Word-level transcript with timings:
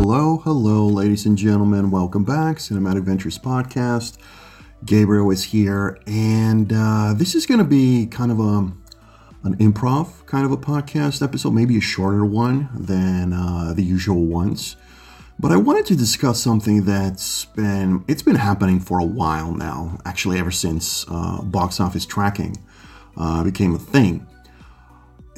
Hello, 0.00 0.36
hello, 0.44 0.86
ladies 0.86 1.26
and 1.26 1.36
gentlemen. 1.36 1.90
Welcome 1.90 2.22
back, 2.22 2.58
Cinematic 2.58 3.02
Ventures 3.02 3.36
Podcast. 3.36 4.16
Gabriel 4.84 5.28
is 5.32 5.42
here, 5.42 5.98
and 6.06 6.72
uh, 6.72 7.14
this 7.16 7.34
is 7.34 7.46
going 7.46 7.58
to 7.58 7.64
be 7.64 8.06
kind 8.06 8.30
of 8.30 8.38
a 8.38 8.72
an 9.42 9.56
improv 9.56 10.24
kind 10.24 10.46
of 10.46 10.52
a 10.52 10.56
podcast 10.56 11.20
episode, 11.20 11.50
maybe 11.50 11.76
a 11.76 11.80
shorter 11.80 12.24
one 12.24 12.68
than 12.72 13.32
uh, 13.32 13.72
the 13.74 13.82
usual 13.82 14.24
ones. 14.24 14.76
But 15.40 15.50
I 15.50 15.56
wanted 15.56 15.84
to 15.86 15.96
discuss 15.96 16.40
something 16.40 16.84
that's 16.84 17.46
been 17.46 18.04
it's 18.06 18.22
been 18.22 18.36
happening 18.36 18.78
for 18.78 19.00
a 19.00 19.04
while 19.04 19.50
now. 19.50 19.98
Actually, 20.04 20.38
ever 20.38 20.52
since 20.52 21.06
uh, 21.08 21.42
box 21.42 21.80
office 21.80 22.06
tracking 22.06 22.56
uh, 23.16 23.42
became 23.42 23.74
a 23.74 23.80
thing. 23.80 24.27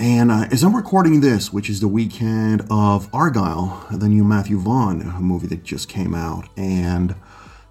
And 0.01 0.31
uh, 0.31 0.47
as 0.51 0.63
I'm 0.63 0.75
recording 0.75 1.21
this, 1.21 1.53
which 1.53 1.69
is 1.69 1.81
the 1.81 1.89
weekend 1.89 2.63
of 2.71 3.11
Argylle, 3.13 4.01
the 4.01 4.09
new 4.09 4.25
Matthew 4.25 4.59
Vaughn 4.59 5.01
movie 5.21 5.47
that 5.49 5.63
just 5.63 5.91
came 5.91 6.15
out, 6.15 6.49
and 6.57 7.15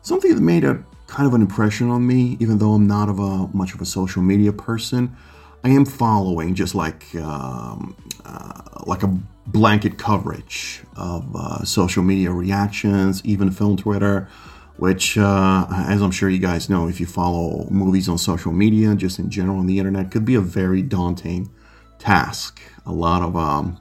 something 0.04 0.36
that 0.36 0.42
made 0.42 0.64
a 0.64 0.84
kind 1.08 1.26
of 1.26 1.34
an 1.34 1.42
impression 1.42 1.90
on 1.90 2.06
me, 2.06 2.38
even 2.40 2.60
though 2.60 2.73
I'm 2.73 2.86
not 2.86 3.10
of 3.10 3.18
a 3.18 3.48
much 3.48 3.73
of 3.73 3.82
a 3.82 3.86
social 3.86 4.22
media 4.22 4.54
person, 4.54 5.18
I 5.64 5.70
am 5.70 5.86
following 5.86 6.54
just 6.54 6.76
like 6.76 7.16
um, 7.16 7.96
uh, 8.23 8.62
like 8.86 9.02
a 9.02 9.08
blanket 9.48 9.98
coverage 9.98 10.84
of 10.96 11.36
uh, 11.36 11.64
social 11.64 12.04
media 12.04 12.30
reactions, 12.30 13.26
even 13.26 13.50
film 13.50 13.76
Twitter, 13.76 14.30
which, 14.78 15.18
uh, 15.18 15.66
as 15.72 16.00
I'm 16.04 16.12
sure 16.12 16.30
you 16.30 16.38
guys 16.38 16.70
know, 16.70 16.88
if 16.88 17.00
you 17.00 17.08
follow 17.08 17.68
movies 17.72 18.08
on 18.08 18.20
social 18.20 18.52
media, 18.52 18.94
just 18.94 19.18
in 19.18 19.32
general 19.32 19.58
on 19.58 19.66
the 19.66 19.80
internet, 19.80 20.12
could 20.12 20.26
be 20.26 20.36
a 20.36 20.42
very 20.42 20.84
daunting 20.84 21.50
task. 21.99 22.62
A 22.85 22.91
lot 22.91 23.21
of 23.21 23.35
um, 23.35 23.77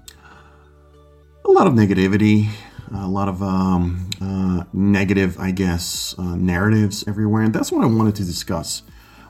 a 1.44 1.50
lot 1.50 1.66
of 1.66 1.72
negativity, 1.72 2.48
a 2.94 3.08
lot 3.08 3.28
of 3.28 3.42
um, 3.42 4.10
uh, 4.20 4.64
negative, 4.72 5.38
I 5.38 5.50
guess, 5.50 6.14
uh, 6.18 6.36
narratives 6.36 7.04
everywhere, 7.08 7.42
and 7.42 7.54
that's 7.54 7.72
what 7.72 7.82
I 7.82 7.86
wanted 7.86 8.16
to 8.16 8.24
discuss 8.24 8.82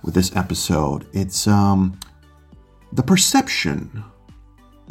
with 0.02 0.14
this 0.14 0.34
episode. 0.34 1.06
It's 1.12 1.46
um, 1.46 1.98
the 2.92 3.02
perception 3.02 4.04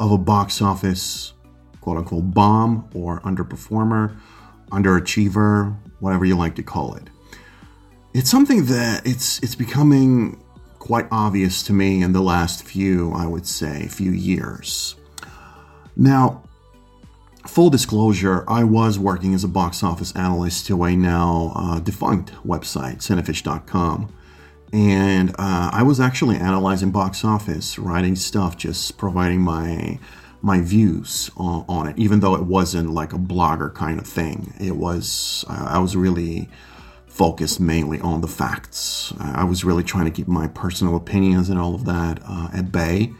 of 0.00 0.12
a 0.12 0.18
box 0.18 0.62
office 0.62 1.34
quote 1.80 1.98
unquote 1.98 2.34
bomb 2.34 2.88
or 2.94 3.20
underperformer, 3.20 4.14
underachiever, 4.70 5.74
whatever 6.00 6.24
you 6.24 6.36
like 6.36 6.54
to 6.54 6.62
call 6.62 6.94
it. 6.94 7.04
It's 8.14 8.30
something 8.30 8.66
that 8.66 9.06
it's 9.06 9.38
it's 9.42 9.54
becoming 9.54 10.42
quite 10.78 11.06
obvious 11.10 11.62
to 11.64 11.72
me 11.72 12.02
in 12.02 12.12
the 12.12 12.20
last 12.20 12.64
few, 12.64 13.12
I 13.12 13.26
would 13.26 13.46
say, 13.46 13.88
few 13.88 14.10
years. 14.10 14.94
Now, 15.96 16.44
full 17.46 17.70
disclosure, 17.70 18.44
I 18.48 18.64
was 18.64 18.98
working 18.98 19.34
as 19.34 19.44
a 19.44 19.48
box 19.48 19.82
office 19.82 20.14
analyst 20.14 20.66
to 20.66 20.84
a 20.84 20.94
now 20.94 21.52
uh, 21.56 21.80
defunct 21.80 22.32
website, 22.46 22.98
Cinefish.com. 22.98 24.12
And 24.72 25.30
uh, 25.30 25.70
I 25.72 25.82
was 25.82 25.98
actually 25.98 26.36
analyzing 26.36 26.90
box 26.90 27.24
office, 27.24 27.78
writing 27.78 28.16
stuff, 28.16 28.56
just 28.56 28.98
providing 28.98 29.40
my 29.40 29.98
my 30.40 30.60
views 30.60 31.32
on, 31.36 31.64
on, 31.68 31.88
it, 31.88 31.98
even 31.98 32.20
though 32.20 32.36
it 32.36 32.44
wasn't 32.44 32.88
like 32.90 33.12
a 33.12 33.18
blogger 33.18 33.74
kind 33.74 33.98
of 33.98 34.06
thing. 34.06 34.54
It 34.60 34.76
was 34.76 35.44
I 35.48 35.78
was 35.78 35.96
really 35.96 36.48
focused 37.18 37.58
mainly 37.58 38.00
on 38.00 38.20
the 38.20 38.28
facts. 38.28 39.12
I 39.18 39.42
was 39.42 39.64
really 39.64 39.82
trying 39.82 40.04
to 40.04 40.10
keep 40.12 40.28
my 40.28 40.46
personal 40.46 40.94
opinions 40.94 41.50
and 41.50 41.58
all 41.58 41.74
of 41.74 41.84
that 41.84 42.20
uh, 42.24 42.48
at 42.54 42.70
bay 42.70 43.12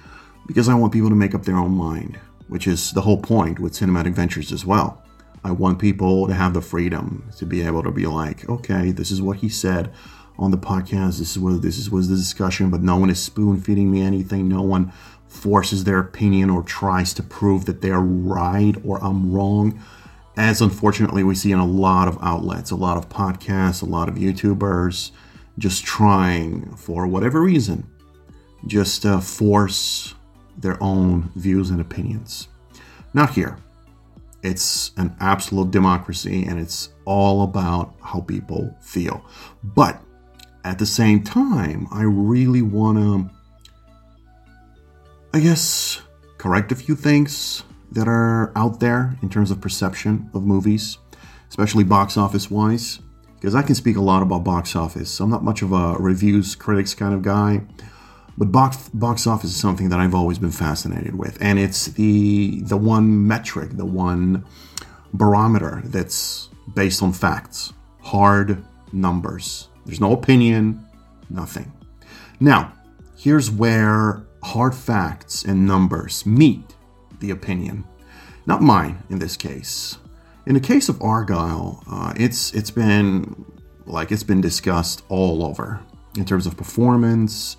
because 0.46 0.68
I 0.68 0.74
want 0.74 0.92
people 0.92 1.08
to 1.08 1.16
make 1.16 1.34
up 1.34 1.44
their 1.44 1.56
own 1.56 1.72
mind, 1.72 2.16
which 2.46 2.69
is 2.69 2.92
the 2.92 3.00
whole 3.00 3.20
point 3.20 3.58
with 3.58 3.72
Cinematic 3.72 4.14
Ventures 4.14 4.52
as 4.52 4.64
well. 4.64 5.02
I 5.42 5.50
want 5.50 5.80
people 5.80 6.28
to 6.28 6.34
have 6.34 6.54
the 6.54 6.60
freedom 6.60 7.28
to 7.38 7.44
be 7.44 7.62
able 7.62 7.82
to 7.82 7.91
be 7.91 8.06
like, 8.06 8.48
okay, 8.48 8.92
this 8.92 9.10
is 9.10 9.20
what 9.20 9.38
he 9.38 9.48
said 9.48 9.92
on 10.38 10.53
the 10.53 10.59
podcast. 10.59 11.19
This 11.19 11.32
is 11.32 11.38
what 11.41 11.60
this 11.60 11.76
is 11.76 11.91
was 11.91 12.09
the 12.09 12.16
discussion, 12.16 12.70
but 12.70 12.82
no 12.82 12.97
one 12.97 13.10
is 13.10 13.20
spoon 13.20 13.60
feeding 13.60 13.91
me 13.91 14.03
anything. 14.03 14.48
No 14.48 14.62
one 14.62 14.92
forces 15.26 15.84
their 15.84 15.98
opinion 15.98 16.50
or 16.50 16.62
tries 16.62 17.12
to 17.15 17.22
prove 17.22 17.65
that 17.66 17.82
they're 17.82 18.00
right 18.00 18.75
or 18.84 19.03
I'm 19.04 19.32
wrong 19.32 19.82
as 20.38 20.60
unfortunately 20.60 21.25
we 21.25 21.34
see 21.34 21.50
in 21.50 21.59
a 21.59 21.66
lot 21.66 22.06
of 22.06 22.16
outlets, 22.22 22.71
a 22.71 22.76
lot 22.76 22.97
of 22.97 23.09
podcasts, 23.09 23.82
a 23.82 23.87
lot 23.87 24.09
of 24.09 24.15
YouTubers 24.15 25.10
just 25.59 25.84
trying, 25.84 26.75
for 26.76 27.09
whatever 27.09 27.43
reason, 27.43 27.84
just 28.66 29.04
uh, 29.04 29.19
force 29.19 30.15
their 30.56 30.81
own 30.81 31.32
views 31.34 31.71
and 31.71 31.81
opinions. 31.81 32.47
Not 33.12 33.31
here. 33.31 33.59
It's 34.44 34.93
an 34.97 35.16
absolute 35.19 35.72
democracy 35.72 36.44
and 36.44 36.60
it's 36.60 36.91
all 37.04 37.43
about 37.43 37.97
how 38.00 38.21
people 38.21 38.77
feel. 38.81 39.25
But 39.65 40.00
at 40.62 40.78
the 40.78 40.87
same 40.87 41.25
time, 41.25 41.88
I 41.91 42.03
really 42.03 42.62
want 42.62 42.98
to, 42.98 43.31
I 45.34 45.41
guess, 45.41 46.00
correct 46.37 46.71
a 46.71 46.77
few 46.77 46.94
things 46.94 47.65
that 47.93 48.09
are 48.09 48.53
out 48.56 48.81
there 48.81 49.16
in 49.22 49.31
terms 49.31 49.50
of 49.50 49.60
perception 49.60 50.31
of 50.34 50.44
movies, 50.44 50.99
especially 51.49 51.84
box 51.84 52.16
office 52.16 52.50
wise. 52.50 53.00
Because 53.34 53.54
I 53.54 53.62
can 53.62 53.76
speak 53.76 53.97
a 53.97 54.00
lot 54.00 54.22
about 54.22 54.43
box 54.43 54.75
office. 54.75 55.21
I'm 55.21 55.31
not 55.31 55.44
much 55.44 55.62
of 55.62 55.72
a 55.72 55.94
reviews 55.98 56.56
critics 56.56 56.93
kind 56.93 57.15
of 57.15 57.22
guy, 57.22 57.62
but 58.37 58.50
box 58.50 58.88
box 58.93 59.27
office 59.27 59.50
is 59.50 59.56
something 59.56 59.91
that 59.91 60.00
I've 60.00 60.15
always 60.15 60.38
been 60.38 60.50
fascinated 60.50 61.15
with, 61.16 61.38
and 61.41 61.59
it's 61.59 61.87
the 61.87 62.62
the 62.62 62.77
one 62.77 63.27
metric, 63.27 63.71
the 63.72 63.87
one 63.87 64.44
barometer 65.12 65.82
that's 65.84 66.48
based 66.75 67.03
on 67.03 67.12
facts, 67.12 67.72
hard 68.00 68.65
numbers. 68.93 69.69
There's 69.87 70.00
no 70.00 70.12
opinion, 70.12 70.84
nothing. 71.31 71.72
Now, 72.41 72.72
here's 73.16 73.50
where 73.50 74.25
hard 74.43 74.75
facts 74.75 75.44
and 75.44 75.66
numbers 75.66 76.27
meet 76.27 76.75
the 77.20 77.30
opinion, 77.30 77.84
not 78.46 78.62
mine 78.62 79.02
in 79.10 79.18
this 79.18 79.36
case. 79.36 79.98
In 80.46 80.54
the 80.54 80.60
case 80.60 80.88
of 80.88 80.96
Argylle, 81.00 81.82
uh, 81.90 82.12
it's 82.16 82.52
it's 82.54 82.70
been 82.70 83.44
like 83.86 84.10
it's 84.12 84.22
been 84.22 84.40
discussed 84.40 85.02
all 85.08 85.44
over 85.44 85.80
in 86.16 86.24
terms 86.24 86.46
of 86.46 86.56
performance. 86.56 87.56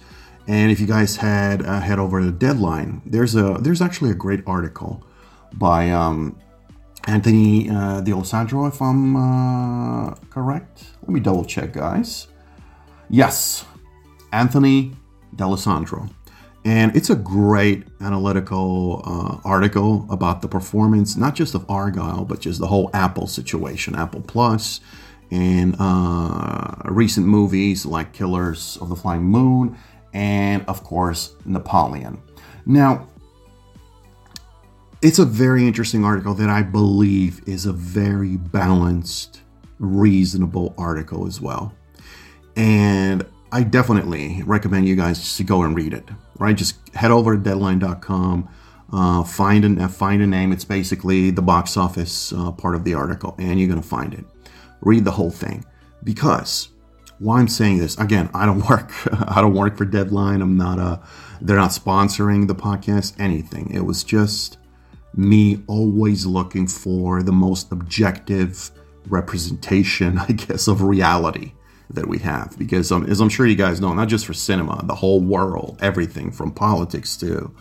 And 0.48 0.72
if 0.72 0.80
you 0.80 0.88
guys 0.88 1.18
had 1.18 1.64
uh, 1.64 1.80
head 1.80 2.00
over 2.00 2.20
to 2.20 2.32
Deadline, 2.32 3.02
there's 3.06 3.36
a 3.36 3.58
there's 3.60 3.82
actually 3.82 4.12
a 4.12 4.16
great 4.16 4.42
article 4.48 5.04
by 5.54 5.92
um, 5.92 6.36
Anthony 7.06 7.70
uh, 7.70 8.02
D'Alessandro, 8.02 8.68
if 8.68 8.82
I'm 8.82 9.16
uh, 9.16 10.16
correct. 10.30 10.86
Let 11.02 11.10
me 11.10 11.20
double 11.20 11.46
check, 11.46 11.74
guys. 11.74 12.28
Yes, 13.10 13.66
Anthony 14.32 14.96
D'Alessandro. 15.36 16.10
And 16.66 16.96
it's 16.96 17.10
a 17.10 17.16
great 17.16 17.86
analytical 18.02 19.02
uh, 19.06 19.48
article 19.48 20.06
about 20.10 20.42
the 20.42 20.48
performance, 20.48 21.16
not 21.16 21.34
just 21.34 21.56
of 21.56 21.66
Argylle, 21.68 22.28
but 22.28 22.42
just 22.42 22.60
the 22.60 22.68
whole 22.68 22.90
Apple 22.94 23.28
situation, 23.28 23.96
Apple 23.96 24.22
Plus, 24.22 24.82
and 25.32 25.76
uh, 25.80 26.76
recent 26.86 27.26
movies 27.26 27.86
like 27.86 28.12
Killers 28.14 28.78
of 28.82 28.90
the 28.90 28.96
Flower 28.96 29.20
Moon, 29.20 29.78
and 30.14 30.66
of 30.68 30.84
course, 30.84 31.36
Napoleon. 31.46 32.22
Now, 32.66 33.08
it's 35.02 35.20
a 35.20 35.26
very 35.26 35.66
interesting 35.66 36.04
article 36.04 36.34
that 36.34 36.50
I 36.50 36.62
believe 36.62 37.42
is 37.48 37.66
a 37.66 37.74
very 37.74 38.36
balanced, 38.36 39.42
reasonable 39.80 40.74
article 40.78 41.26
as 41.26 41.40
well. 41.40 41.74
And 42.58 43.26
I 43.52 43.64
definitely 43.64 44.44
recommend 44.46 44.88
you 44.88 44.96
guys 44.96 45.38
to 45.38 45.44
go 45.44 45.64
and 45.64 45.76
read 45.76 45.94
it. 45.94 46.08
Right, 46.38 46.56
just 46.56 46.76
head 46.96 47.12
over 47.12 47.36
to 47.36 47.42
Deadline.com, 47.42 48.50
uh, 48.94 49.24
find 49.24 49.82
a 49.82 49.90
find 49.90 50.22
a 50.22 50.28
name. 50.28 50.52
It's 50.52 50.64
basically 50.64 51.32
the 51.32 51.42
box 51.42 51.76
office 51.76 52.32
uh, 52.32 52.52
part 52.52 52.76
of 52.76 52.84
the 52.84 52.94
article, 52.94 53.36
and 53.38 53.60
you're 53.60 53.70
gonna 53.70 53.82
find 53.82 54.14
it. 54.14 54.26
Read 54.82 55.04
the 55.04 55.12
whole 55.12 55.32
thing 55.32 55.66
because 56.04 56.70
why 57.20 57.40
I'm 57.40 57.48
saying 57.48 57.80
this 57.80 57.98
again, 57.98 58.30
I 58.34 58.46
don't 58.46 58.66
work. 58.70 58.92
I 59.12 59.42
don't 59.42 59.54
work 59.54 59.78
for 59.78 59.86
Deadline. 59.86 60.42
I'm 60.42 60.58
not 60.58 60.80
a. 60.80 61.02
They're 61.42 61.58
not 61.58 61.72
sponsoring 61.72 62.48
the 62.48 62.56
podcast. 62.56 63.20
Anything. 63.20 63.72
It 63.74 63.82
was 63.82 64.04
just 64.04 64.58
me 65.16 65.62
always 65.68 66.26
looking 66.26 66.68
for 66.68 67.24
the 67.24 67.32
most 67.32 67.72
objective 67.72 68.72
representation, 69.08 70.18
I 70.30 70.34
guess, 70.34 70.68
of 70.68 70.84
reality 70.84 71.54
that 71.90 72.08
we 72.08 72.20
have. 72.20 72.58
Because 72.58 72.92
um, 72.92 73.06
as 73.06 73.20
i'm 73.20 73.30
sure 73.30 73.46
you 73.46 73.56
guys 73.56 73.82
know 73.82 73.94
not 73.94 74.08
just 74.08 74.26
for 74.26 74.34
cinema 74.34 74.82
the 74.86 74.96
whole 74.96 75.20
world 75.20 75.78
everything 75.82 76.32
from 76.32 76.52
politics 76.52 77.18
to 77.18 77.54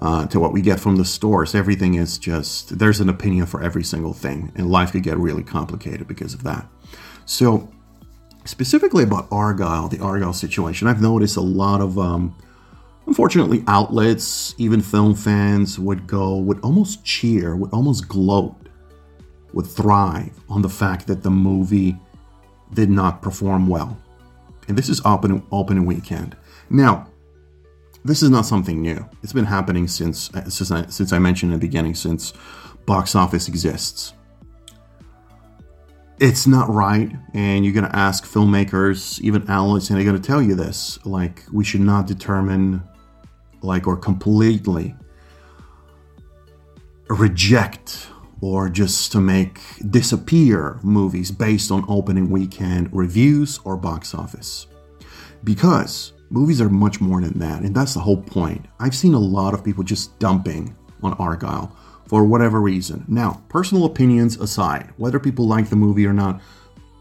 uh, 0.00 0.26
to 0.28 0.40
what 0.40 0.52
we 0.52 0.62
get 0.62 0.80
from 0.80 0.96
the 0.96 1.04
stores 1.04 1.54
everything 1.54 1.94
is 1.94 2.18
just 2.18 2.78
there's 2.78 3.00
an 3.00 3.08
opinion 3.08 3.46
for 3.46 3.62
every 3.62 3.84
single 3.84 4.12
thing 4.12 4.52
and 4.54 4.70
life 4.70 4.92
could 4.92 5.02
get 5.02 5.18
really 5.18 5.42
complicated 5.42 6.06
because 6.06 6.34
of 6.34 6.42
that. 6.42 6.66
So 7.26 7.70
specifically 8.44 9.04
about 9.04 9.28
Argylle, 9.30 9.90
the 9.90 9.98
argylle 9.98 10.34
situation 10.34 10.88
i've 10.88 11.02
noticed 11.02 11.36
a 11.36 11.42
lot 11.42 11.80
of 11.80 11.98
um, 11.98 12.34
unfortunately 13.06 13.62
outlets 13.66 14.54
even 14.58 14.80
film 14.80 15.14
fans 15.14 15.78
would 15.78 16.06
go 16.06 16.36
would 16.38 16.60
almost 16.60 17.04
cheer 17.04 17.56
would 17.56 17.72
almost 17.72 18.08
gloat 18.08 18.56
would 19.52 19.66
thrive 19.66 20.32
on 20.48 20.62
the 20.62 20.68
fact 20.68 21.06
that 21.06 21.22
the 21.22 21.30
movie 21.30 21.96
did 22.74 22.90
not 22.90 23.22
perform 23.22 23.66
well. 23.66 23.98
And 24.68 24.78
this 24.78 24.88
is 24.88 25.00
opening 25.04 25.46
opening 25.50 25.86
weekend. 25.86 26.36
Now, 26.68 27.08
this 28.04 28.22
is 28.22 28.30
not 28.30 28.46
something 28.46 28.80
new. 28.80 29.04
It's 29.22 29.32
been 29.32 29.44
happening 29.44 29.88
since 29.88 30.32
uh, 30.34 30.48
since 30.48 30.70
I, 30.70 30.86
since 30.86 31.12
I 31.12 31.18
mentioned 31.18 31.52
in 31.52 31.58
the 31.58 31.66
beginning, 31.66 31.94
since 31.94 32.32
box 32.86 33.14
office 33.14 33.48
exists. 33.48 34.14
It's 36.18 36.46
not 36.46 36.68
right, 36.68 37.10
and 37.32 37.64
you're 37.64 37.72
gonna 37.72 37.90
ask 37.94 38.24
filmmakers, 38.24 39.20
even 39.20 39.48
analysts, 39.48 39.88
and 39.88 39.98
they're 39.98 40.04
gonna 40.04 40.18
tell 40.18 40.42
you 40.42 40.54
this. 40.54 40.98
Like, 41.06 41.44
we 41.50 41.64
should 41.64 41.80
not 41.80 42.06
determine, 42.06 42.82
like, 43.62 43.86
or 43.86 43.96
completely 43.96 44.94
reject 47.08 48.09
or 48.40 48.68
just 48.68 49.12
to 49.12 49.20
make 49.20 49.60
disappear 49.90 50.78
movies 50.82 51.30
based 51.30 51.70
on 51.70 51.84
opening 51.88 52.30
weekend 52.30 52.88
reviews 52.92 53.60
or 53.64 53.76
box 53.76 54.14
office. 54.14 54.66
Because 55.44 56.12
movies 56.30 56.60
are 56.60 56.68
much 56.68 57.00
more 57.00 57.20
than 57.20 57.38
that, 57.38 57.62
and 57.62 57.74
that's 57.74 57.94
the 57.94 58.00
whole 58.00 58.22
point. 58.22 58.66
I've 58.78 58.94
seen 58.94 59.14
a 59.14 59.18
lot 59.18 59.54
of 59.54 59.64
people 59.64 59.84
just 59.84 60.18
dumping 60.18 60.76
on 61.02 61.16
Argylle 61.16 61.72
for 62.06 62.24
whatever 62.24 62.60
reason. 62.60 63.04
Now, 63.08 63.42
personal 63.48 63.84
opinions 63.84 64.36
aside, 64.38 64.92
whether 64.96 65.20
people 65.20 65.46
like 65.46 65.68
the 65.68 65.76
movie 65.76 66.06
or 66.06 66.12
not, 66.12 66.40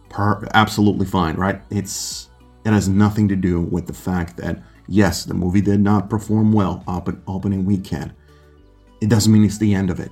per- 0.10 0.48
absolutely 0.54 1.06
fine, 1.06 1.36
right? 1.36 1.62
It's 1.70 2.30
it 2.66 2.74
has 2.74 2.90
nothing 2.90 3.28
to 3.30 3.36
do 3.36 3.62
with 3.62 3.88
the 3.88 3.94
fact 3.94 4.38
that 4.38 4.62
yes, 4.88 5.24
the 5.24 5.34
movie 5.34 5.62
did 5.62 5.80
not 5.80 6.10
perform 6.10 6.52
well 6.52 6.84
open, 6.88 7.22
opening 7.28 7.66
weekend. 7.66 8.14
It 9.02 9.10
doesn't 9.10 9.32
mean 9.32 9.46
it's 9.46 9.58
the 9.58 9.74
end 9.74 9.90
of 9.90 10.00
it. 10.00 10.12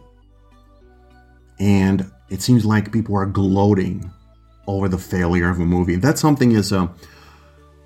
And 1.59 2.11
it 2.29 2.41
seems 2.41 2.65
like 2.65 2.91
people 2.91 3.15
are 3.15 3.25
gloating 3.25 4.11
over 4.67 4.87
the 4.87 4.97
failure 4.97 5.49
of 5.49 5.59
a 5.59 5.65
movie. 5.65 5.95
That's 5.95 6.21
something 6.21 6.55
as 6.55 6.71
a 6.71 6.91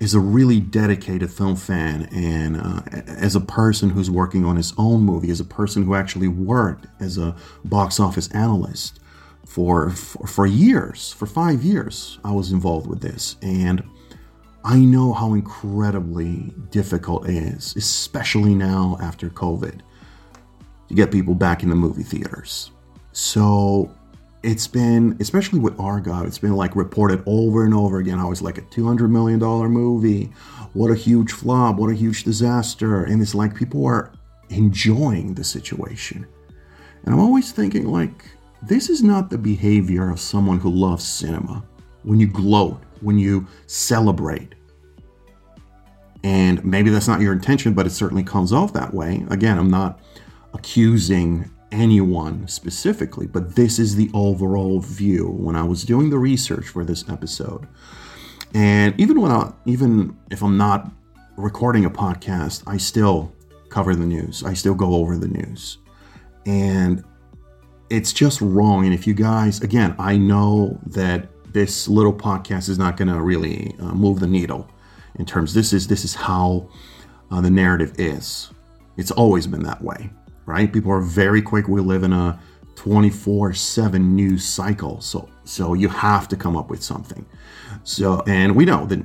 is 0.00 0.14
a 0.14 0.20
really 0.20 0.58
dedicated 0.58 1.30
film 1.30 1.54
fan, 1.54 2.08
and 2.12 2.56
uh, 2.56 2.80
as 3.06 3.36
a 3.36 3.40
person 3.40 3.88
who's 3.88 4.10
working 4.10 4.44
on 4.44 4.56
his 4.56 4.72
own 4.76 5.00
movie, 5.00 5.30
as 5.30 5.38
a 5.38 5.44
person 5.44 5.84
who 5.84 5.94
actually 5.94 6.26
worked 6.26 6.88
as 6.98 7.18
a 7.18 7.36
box 7.64 8.00
office 8.00 8.28
analyst 8.32 8.98
for 9.46 9.90
for, 9.90 10.26
for 10.26 10.46
years, 10.46 11.12
for 11.12 11.26
five 11.26 11.62
years, 11.62 12.18
I 12.24 12.32
was 12.32 12.50
involved 12.50 12.88
with 12.88 13.00
this, 13.00 13.36
and 13.42 13.84
I 14.64 14.78
know 14.78 15.12
how 15.12 15.34
incredibly 15.34 16.52
difficult 16.70 17.28
it 17.28 17.36
is, 17.36 17.74
especially 17.76 18.56
now 18.56 18.98
after 19.00 19.28
COVID, 19.28 19.80
to 20.88 20.94
get 20.94 21.12
people 21.12 21.36
back 21.36 21.62
in 21.62 21.68
the 21.68 21.76
movie 21.76 22.02
theaters. 22.02 22.72
So 23.12 23.94
it's 24.42 24.66
been, 24.66 25.16
especially 25.20 25.60
with 25.60 25.76
Argylle, 25.76 26.26
it's 26.26 26.38
been 26.38 26.54
like 26.54 26.74
reported 26.74 27.22
over 27.26 27.64
and 27.64 27.74
over 27.74 27.98
again 27.98 28.18
how 28.18 28.32
it's 28.32 28.42
like 28.42 28.58
a 28.58 28.62
$200 28.62 29.08
million 29.10 29.38
movie. 29.38 30.32
What 30.72 30.90
a 30.90 30.94
huge 30.94 31.32
flop. 31.32 31.76
What 31.76 31.90
a 31.90 31.94
huge 31.94 32.24
disaster. 32.24 33.04
And 33.04 33.22
it's 33.22 33.34
like 33.34 33.54
people 33.54 33.84
are 33.86 34.12
enjoying 34.48 35.34
the 35.34 35.44
situation. 35.44 36.26
And 37.04 37.14
I'm 37.14 37.20
always 37.20 37.52
thinking, 37.52 37.86
like, 37.86 38.24
this 38.62 38.88
is 38.88 39.02
not 39.02 39.28
the 39.28 39.38
behavior 39.38 40.08
of 40.08 40.20
someone 40.20 40.58
who 40.58 40.70
loves 40.70 41.04
cinema. 41.04 41.64
When 42.04 42.18
you 42.18 42.26
gloat, 42.26 42.82
when 43.00 43.18
you 43.18 43.46
celebrate. 43.66 44.54
And 46.24 46.64
maybe 46.64 46.90
that's 46.90 47.08
not 47.08 47.20
your 47.20 47.32
intention, 47.32 47.74
but 47.74 47.86
it 47.86 47.90
certainly 47.90 48.22
comes 48.22 48.52
off 48.52 48.72
that 48.72 48.94
way. 48.94 49.24
Again, 49.30 49.58
I'm 49.58 49.70
not 49.70 50.00
accusing 50.54 51.50
anyone 51.72 52.46
specifically, 52.46 53.26
but 53.26 53.56
this 53.56 53.78
is 53.78 53.96
the 53.96 54.10
overall 54.14 54.80
view 54.80 55.28
when 55.28 55.56
I 55.56 55.62
was 55.62 55.82
doing 55.84 56.10
the 56.10 56.18
research 56.18 56.68
for 56.68 56.84
this 56.84 57.08
episode. 57.08 57.66
And 58.54 58.98
even 59.00 59.20
when 59.20 59.32
I, 59.32 59.52
even 59.64 60.16
if 60.30 60.42
I'm 60.42 60.56
not 60.56 60.90
recording 61.36 61.84
a 61.84 61.90
podcast, 61.90 62.62
I 62.66 62.76
still 62.76 63.32
cover 63.70 63.94
the 63.94 64.06
news. 64.06 64.44
I 64.44 64.52
still 64.52 64.74
go 64.74 64.94
over 64.94 65.16
the 65.16 65.28
news. 65.28 65.78
And 66.44 67.02
it's 67.88 68.12
just 68.12 68.40
wrong. 68.40 68.84
And 68.84 68.94
if 68.94 69.06
you 69.06 69.14
guys, 69.14 69.60
again, 69.62 69.94
I 69.98 70.16
know 70.16 70.78
that 70.86 71.28
this 71.52 71.88
little 71.88 72.12
podcast 72.12 72.68
is 72.68 72.78
not 72.78 72.96
going 72.96 73.08
to 73.08 73.20
really 73.20 73.74
uh, 73.80 73.92
move 73.94 74.20
the 74.20 74.26
needle 74.26 74.68
in 75.16 75.26
terms. 75.26 75.54
This 75.54 75.72
is 75.72 75.86
this 75.86 76.04
is 76.04 76.14
how 76.14 76.68
uh, 77.30 77.40
the 77.40 77.50
narrative 77.50 77.94
is. 77.98 78.50
It's 78.96 79.10
always 79.10 79.46
been 79.46 79.62
that 79.62 79.82
way 79.82 80.10
right? 80.46 80.72
People 80.72 80.92
are 80.92 81.00
very 81.00 81.42
quick. 81.42 81.68
We 81.68 81.80
live 81.80 82.02
in 82.02 82.12
a 82.12 82.38
24/7 82.76 84.14
news 84.14 84.44
cycle. 84.44 85.00
So 85.00 85.28
so 85.44 85.74
you 85.74 85.88
have 85.88 86.28
to 86.28 86.36
come 86.36 86.56
up 86.56 86.70
with 86.70 86.82
something. 86.82 87.24
So 87.84 88.22
and 88.26 88.54
we 88.56 88.64
know 88.64 88.86
that 88.86 89.02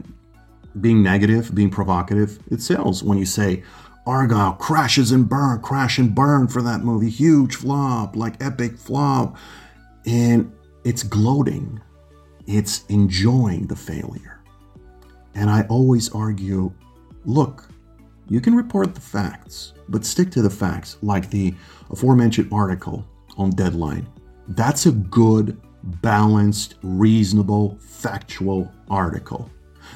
being 0.79 1.01
negative, 1.01 1.53
being 1.53 1.69
provocative, 1.69 2.39
it 2.49 2.61
sells 2.61 3.03
when 3.03 3.17
you 3.17 3.25
say 3.25 3.63
Argylle 4.05 4.57
crashes 4.57 5.11
and 5.11 5.27
burn, 5.27 5.59
crash 5.59 5.97
and 5.97 6.15
burn 6.15 6.47
for 6.47 6.61
that 6.61 6.83
movie, 6.83 7.09
huge 7.09 7.55
flop, 7.55 8.15
like 8.15 8.41
epic 8.41 8.77
flop. 8.77 9.37
And 10.05 10.51
it's 10.85 11.03
gloating. 11.03 11.81
It's 12.45 12.85
enjoying 12.87 13.67
the 13.67 13.75
failure. 13.75 14.39
And 15.35 15.49
I 15.49 15.63
always 15.63 16.09
argue, 16.09 16.71
look, 17.25 17.67
you 18.29 18.41
can 18.41 18.55
report 18.55 18.93
the 18.93 19.01
facts, 19.01 19.73
but 19.89 20.05
stick 20.05 20.31
to 20.31 20.41
the 20.41 20.49
facts, 20.49 20.97
like 21.01 21.29
the 21.29 21.53
aforementioned 21.89 22.49
article 22.51 23.05
on 23.37 23.51
Deadline. 23.51 24.07
That's 24.49 24.85
a 24.85 24.91
good, 24.91 25.59
balanced, 25.83 26.75
reasonable, 26.81 27.77
factual 27.79 28.71
article. 28.89 29.49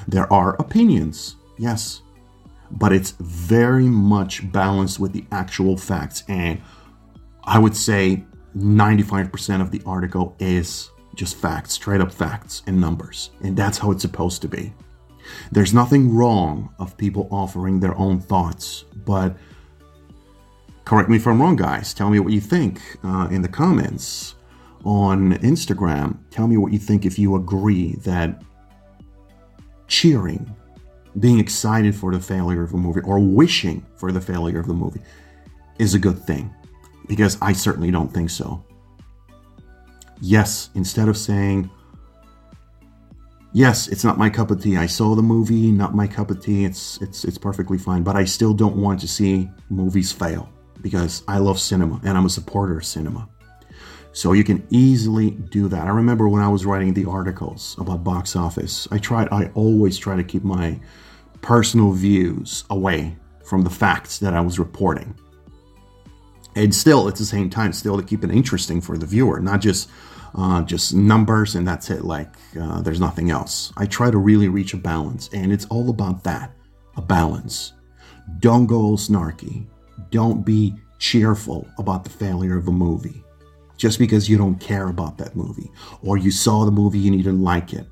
There 0.08 0.32
are 0.32 0.56
opinions, 0.56 1.36
yes, 1.58 2.02
but 2.70 2.92
it's 2.92 3.12
very 3.20 3.86
much 3.86 4.50
balanced 4.50 4.98
with 4.98 5.12
the 5.12 5.24
actual 5.30 5.76
facts. 5.76 6.22
And 6.28 6.60
I 7.44 7.58
would 7.58 7.76
say 7.76 8.24
95% 8.56 9.60
of 9.60 9.70
the 9.70 9.82
article 9.84 10.34
is 10.38 10.90
just 11.14 11.36
facts, 11.36 11.72
straight 11.72 12.00
up 12.00 12.10
facts 12.10 12.62
and 12.66 12.80
numbers. 12.80 13.30
And 13.42 13.56
that's 13.56 13.78
how 13.78 13.90
it's 13.90 14.02
supposed 14.02 14.40
to 14.42 14.48
be. 14.48 14.72
There's 15.50 15.74
nothing 15.74 16.14
wrong 16.14 16.74
of 16.78 16.96
people 16.96 17.28
offering 17.30 17.80
their 17.80 17.96
own 17.96 18.20
thoughts, 18.20 18.84
but 19.04 19.36
correct 20.84 21.08
me 21.08 21.16
if 21.16 21.26
I'm 21.26 21.40
wrong, 21.40 21.56
guys. 21.56 21.94
Tell 21.94 22.10
me 22.10 22.20
what 22.20 22.32
you 22.32 22.40
think 22.40 22.80
uh, 23.04 23.28
in 23.30 23.42
the 23.42 23.48
comments 23.48 24.34
on 24.84 25.34
Instagram. 25.38 26.18
Tell 26.30 26.46
me 26.46 26.56
what 26.56 26.72
you 26.72 26.78
think 26.78 27.04
if 27.04 27.18
you 27.18 27.36
agree 27.36 27.94
that 28.04 28.42
cheering, 29.86 30.54
being 31.20 31.38
excited 31.38 31.94
for 31.94 32.12
the 32.12 32.20
failure 32.20 32.62
of 32.62 32.72
a 32.72 32.76
movie, 32.76 33.00
or 33.02 33.18
wishing 33.18 33.84
for 33.96 34.10
the 34.12 34.20
failure 34.20 34.58
of 34.58 34.66
the 34.66 34.74
movie 34.74 35.00
is 35.78 35.94
a 35.94 35.98
good 35.98 36.18
thing. 36.18 36.52
Because 37.08 37.36
I 37.42 37.52
certainly 37.52 37.90
don't 37.90 38.12
think 38.12 38.30
so. 38.30 38.64
Yes, 40.20 40.70
instead 40.74 41.08
of 41.08 41.16
saying, 41.16 41.70
yes, 43.52 43.88
it's 43.88 44.04
not 44.04 44.18
my 44.18 44.30
cup 44.30 44.50
of 44.50 44.62
tea. 44.62 44.76
I 44.76 44.86
saw 44.86 45.14
the 45.14 45.22
movie, 45.22 45.70
not 45.70 45.94
my 45.94 46.06
cup 46.06 46.30
of 46.30 46.42
tea. 46.42 46.64
It's 46.64 47.00
it's 47.00 47.24
it's 47.24 47.38
perfectly 47.38 47.78
fine, 47.78 48.02
but 48.02 48.16
I 48.16 48.24
still 48.24 48.54
don't 48.54 48.76
want 48.76 49.00
to 49.00 49.08
see 49.08 49.50
movies 49.70 50.12
fail 50.12 50.50
because 50.80 51.22
I 51.28 51.38
love 51.38 51.60
cinema 51.60 52.00
and 52.04 52.16
I'm 52.16 52.26
a 52.26 52.30
supporter 52.30 52.78
of 52.78 52.84
cinema. 52.84 53.28
So 54.14 54.32
you 54.32 54.44
can 54.44 54.66
easily 54.70 55.30
do 55.30 55.68
that. 55.68 55.86
I 55.86 55.90
remember 55.90 56.28
when 56.28 56.42
I 56.42 56.48
was 56.48 56.66
writing 56.66 56.92
the 56.92 57.06
articles 57.06 57.76
about 57.78 58.04
box 58.04 58.36
office, 58.36 58.86
I 58.90 58.98
tried 58.98 59.28
I 59.32 59.50
always 59.54 59.96
try 59.96 60.16
to 60.16 60.24
keep 60.24 60.44
my 60.44 60.78
personal 61.40 61.92
views 61.92 62.64
away 62.70 63.16
from 63.44 63.62
the 63.62 63.70
facts 63.70 64.18
that 64.18 64.34
I 64.34 64.40
was 64.40 64.58
reporting. 64.58 65.14
And 66.54 66.74
still 66.74 67.08
at 67.08 67.16
the 67.16 67.24
same 67.24 67.48
time 67.48 67.72
still 67.72 67.96
to 67.96 68.02
keep 68.02 68.22
it 68.22 68.30
interesting 68.30 68.82
for 68.82 68.98
the 68.98 69.06
viewer, 69.06 69.40
not 69.40 69.62
just 69.62 69.88
uh, 70.34 70.62
just 70.62 70.94
numbers 70.94 71.54
and 71.54 71.66
that's 71.66 71.90
it, 71.90 72.04
like 72.04 72.34
uh, 72.60 72.80
there's 72.82 73.00
nothing 73.00 73.30
else. 73.30 73.72
I 73.76 73.86
try 73.86 74.10
to 74.10 74.18
really 74.18 74.48
reach 74.48 74.74
a 74.74 74.78
balance, 74.78 75.28
and 75.32 75.52
it's 75.52 75.66
all 75.66 75.90
about 75.90 76.24
that 76.24 76.52
a 76.96 77.02
balance. 77.02 77.72
Don't 78.40 78.66
go 78.66 78.80
all 78.80 78.96
snarky. 78.96 79.66
Don't 80.10 80.44
be 80.44 80.74
cheerful 80.98 81.66
about 81.78 82.04
the 82.04 82.10
failure 82.10 82.56
of 82.56 82.68
a 82.68 82.72
movie 82.72 83.22
just 83.76 83.98
because 83.98 84.28
you 84.28 84.38
don't 84.38 84.60
care 84.60 84.88
about 84.88 85.18
that 85.18 85.34
movie 85.34 85.70
or 86.02 86.16
you 86.16 86.30
saw 86.30 86.64
the 86.64 86.70
movie 86.70 87.06
and 87.08 87.16
you 87.16 87.22
didn't 87.22 87.42
like 87.42 87.72
it. 87.72 87.86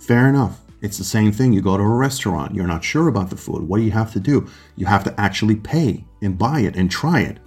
Fair 0.00 0.28
enough. 0.28 0.60
It's 0.82 0.98
the 0.98 1.04
same 1.04 1.30
thing. 1.30 1.52
You 1.52 1.62
go 1.62 1.76
to 1.76 1.82
a 1.82 1.86
restaurant, 1.86 2.54
you're 2.54 2.66
not 2.66 2.82
sure 2.82 3.08
about 3.08 3.30
the 3.30 3.36
food. 3.36 3.62
What 3.68 3.78
do 3.78 3.84
you 3.84 3.92
have 3.92 4.12
to 4.12 4.20
do? 4.20 4.48
You 4.76 4.84
have 4.86 5.04
to 5.04 5.20
actually 5.20 5.56
pay 5.56 6.04
and 6.20 6.36
buy 6.36 6.60
it 6.60 6.76
and 6.76 6.90
try 6.90 7.20
it. 7.20 7.38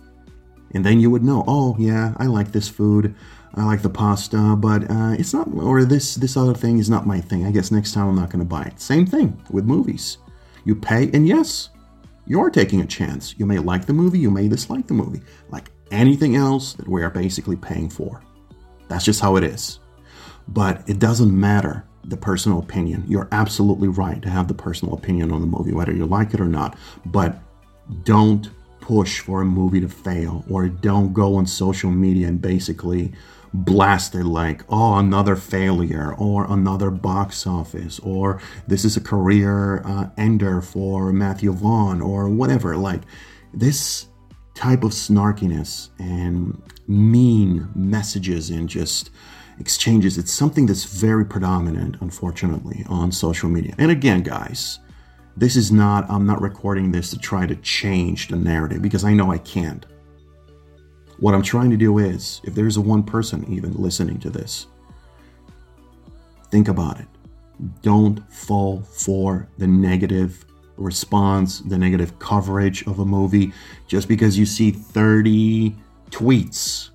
And 0.72 0.84
then 0.86 1.00
you 1.00 1.12
would 1.12 1.24
know, 1.24 1.44
oh, 1.48 1.76
yeah, 1.78 2.14
I 2.18 2.26
like 2.26 2.52
this 2.52 2.70
food. 2.70 3.14
I 3.56 3.64
like 3.64 3.82
the 3.82 3.90
pasta, 3.90 4.56
but 4.58 4.90
uh, 4.90 5.16
it's 5.18 5.34
not, 5.34 5.48
or 5.54 5.86
this 5.86 6.16
this 6.16 6.36
other 6.36 6.54
thing 6.54 6.78
is 6.78 6.90
not 6.90 7.08
my 7.08 7.22
thing. 7.22 7.46
I 7.46 7.52
guess 7.52 7.72
next 7.72 7.94
time 7.94 8.10
I'm 8.10 8.16
not 8.16 8.30
going 8.30 8.44
to 8.44 8.46
buy 8.46 8.64
it. 8.64 8.82
Same 8.82 9.06
thing 9.06 9.42
with 9.50 9.64
movies. 9.66 10.18
You 10.66 10.76
pay, 10.76 11.10
and 11.14 11.26
yes, 11.28 11.70
you're 12.26 12.50
taking 12.50 12.82
a 12.82 12.86
chance. 12.86 13.36
You 13.38 13.46
may 13.46 13.60
like 13.60 13.86
the 13.86 13.94
movie, 13.94 14.20
you 14.20 14.30
may 14.30 14.50
dislike 14.50 14.88
the 14.88 14.94
movie, 14.94 15.22
like 15.50 15.72
anything 15.92 16.36
else 16.36 16.74
that 16.74 16.88
we 16.88 17.04
are 17.04 17.10
basically 17.10 17.56
paying 17.56 17.90
for. 17.90 18.22
That's 18.90 19.06
just 19.06 19.22
how 19.22 19.38
it 19.38 19.44
is. 19.44 19.80
But 20.50 20.88
it 20.88 21.00
doesn't 21.00 21.38
matter 21.38 21.86
the 22.04 22.18
personal 22.18 22.60
opinion. 22.60 23.04
You're 23.08 23.30
absolutely 23.32 23.88
right 23.88 24.22
to 24.22 24.30
have 24.30 24.48
the 24.48 24.54
personal 24.54 24.96
opinion 24.96 25.32
on 25.32 25.42
the 25.42 25.48
movie, 25.48 25.72
whether 25.72 25.94
you 25.94 26.06
like 26.06 26.34
it 26.34 26.42
or 26.42 26.48
not. 26.48 26.78
But 27.06 27.40
don't 28.04 28.50
push 28.80 29.20
for 29.20 29.42
a 29.42 29.46
movie 29.46 29.82
to 29.82 29.90
fail 29.90 30.46
or 30.50 30.68
don't 30.68 31.14
go 31.14 31.36
on 31.36 31.48
social 31.48 31.90
media 31.90 32.28
and 32.28 32.40
basically 32.40 33.12
blast 33.64 34.16
it 34.16 34.26
like, 34.26 34.64
oh, 34.70 34.98
another 34.98 35.36
failure 35.36 36.14
or 36.18 36.52
another 36.52 36.92
box 36.92 37.48
office 37.48 38.00
or 38.00 38.42
this 38.68 38.84
is 38.86 38.98
a 38.98 39.02
career 39.02 39.82
uh, 39.86 40.10
ender 40.18 40.62
for 40.62 41.14
Matthew 41.14 41.52
Vaughn 41.52 42.02
or 42.02 42.30
whatever. 42.30 42.76
Like 42.76 43.02
this 43.54 44.08
type 44.54 44.84
of 44.84 44.92
snarkiness 44.92 45.90
and 46.00 46.62
mean 46.88 47.70
messages 47.76 48.50
and 48.50 48.68
just 48.68 49.12
exchanges. 49.60 50.18
It's 50.18 50.32
something 50.32 50.66
that's 50.66 50.86
very 50.86 51.26
predominant, 51.26 51.98
unfortunately, 52.02 52.86
on 52.90 53.12
social 53.12 53.50
media. 53.50 53.76
And 53.78 53.92
again, 53.92 54.24
guys, 54.24 54.80
this 55.38 55.56
is 55.56 55.72
not, 55.72 56.10
I'm 56.10 56.26
not 56.26 56.42
recording 56.42 56.92
this 56.92 57.10
to 57.12 57.18
try 57.18 57.46
to 57.46 57.56
change 57.58 58.30
the 58.30 58.38
narrative 58.38 58.82
because 58.82 59.04
I 59.04 59.14
know 59.14 59.32
I 59.32 59.38
can't. 59.38 59.86
What 61.20 61.34
I'm 61.34 61.42
trying 61.42 61.70
to 61.70 61.78
do 61.78 61.98
is, 62.00 62.42
if 62.44 62.54
there's 62.54 62.78
a 62.78 62.82
one 62.82 63.04
person 63.04 63.46
even 63.50 63.74
listening 63.74 64.20
to 64.20 64.30
this, 64.30 64.68
think 66.50 66.68
about 66.68 67.00
it. 67.00 67.08
Don't 67.82 68.20
fall 68.32 68.82
for 68.82 69.48
the 69.58 69.68
negative 69.68 70.46
response, 70.78 71.60
the 71.60 71.78
negative 71.78 72.20
coverage 72.20 72.86
of 72.86 73.00
a 73.00 73.06
movie 73.06 73.54
just 73.88 74.10
because 74.10 74.38
you 74.38 74.46
see 74.46 74.72
30 74.72 75.74
tweets 76.12 76.90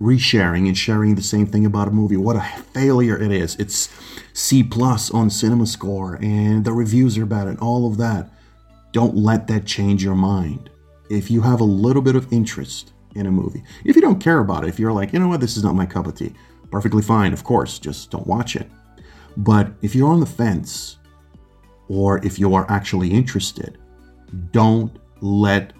resharing 0.00 0.68
and 0.68 0.76
sharing 0.76 1.14
the 1.14 1.22
same 1.22 1.46
thing 1.46 1.66
about 1.66 1.88
a 1.88 1.90
movie. 1.90 2.16
What 2.16 2.36
a 2.36 2.62
failure 2.72 3.20
it 3.20 3.32
is. 3.32 3.56
It's 3.56 3.88
C 4.34 4.62
plus 4.62 5.10
on 5.10 5.30
Cinema 5.30 5.66
Score 5.66 6.18
and 6.20 6.64
the 6.64 6.72
reviews 6.72 7.16
are 7.18 7.26
bad 7.26 7.48
and 7.48 7.58
all 7.60 7.88
of 7.88 7.96
that. 7.96 8.30
Don't 8.92 9.16
let 9.16 9.46
that 9.48 9.64
change 9.64 10.04
your 10.04 10.14
mind. 10.14 10.70
If 11.10 11.30
you 11.30 11.40
have 11.40 11.60
a 11.60 11.64
little 11.64 12.02
bit 12.02 12.14
of 12.14 12.30
interest 12.32 12.92
in 13.18 13.26
a 13.26 13.30
movie, 13.30 13.62
if 13.84 13.96
you 13.96 14.02
don't 14.02 14.20
care 14.20 14.38
about 14.38 14.64
it, 14.64 14.68
if 14.68 14.78
you're 14.78 14.92
like, 14.92 15.12
you 15.12 15.18
know 15.18 15.28
what, 15.28 15.40
this 15.40 15.56
is 15.56 15.64
not 15.64 15.74
my 15.74 15.86
cup 15.86 16.06
of 16.06 16.14
tea, 16.14 16.32
perfectly 16.70 17.02
fine, 17.02 17.32
of 17.32 17.44
course, 17.44 17.78
just 17.78 18.10
don't 18.10 18.26
watch 18.26 18.56
it. 18.56 18.70
But 19.36 19.72
if 19.82 19.94
you're 19.94 20.10
on 20.10 20.20
the 20.20 20.26
fence, 20.26 20.98
or 21.88 22.24
if 22.24 22.38
you 22.38 22.54
are 22.54 22.66
actually 22.70 23.10
interested, 23.10 23.78
don't 24.52 24.96
let 25.20 25.72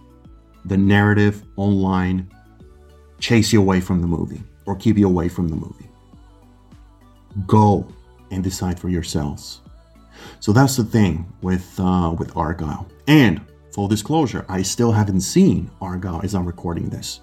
the 0.65 0.77
narrative 0.77 1.43
online 1.57 2.31
chase 3.21 3.53
you 3.53 3.61
away 3.61 3.81
from 3.81 4.01
the 4.01 4.07
movie 4.07 4.43
or 4.67 4.77
keep 4.77 4.97
you 4.97 5.07
away 5.07 5.29
from 5.29 5.49
the 5.49 5.57
movie. 5.57 5.89
Go 7.47 7.87
and 8.31 8.43
decide 8.43 8.79
for 8.79 8.89
yourselves. 8.89 9.61
So 10.41 10.53
that's 10.53 10.77
the 10.77 10.85
thing 10.85 11.31
with 11.43 11.79
uh, 11.79 12.15
with 12.19 12.35
Argylle. 12.35 12.89
And 13.07 13.41
full 13.73 13.89
disclosure, 13.89 14.45
I 14.49 14.63
still 14.63 14.93
haven't 14.93 15.21
seen 15.21 15.71
Argylle 15.81 16.25
as 16.25 16.35
I'm 16.35 16.47
recording 16.47 16.89
this 16.89 17.21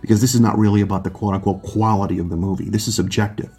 because 0.00 0.20
this 0.20 0.34
is 0.34 0.40
not 0.40 0.58
really 0.58 0.80
about 0.80 1.04
the 1.04 1.10
quote 1.10 1.34
unquote 1.34 1.62
quality 1.62 2.18
of 2.18 2.28
the 2.28 2.36
movie. 2.36 2.68
This 2.68 2.88
is 2.88 2.94
subjective. 2.94 3.50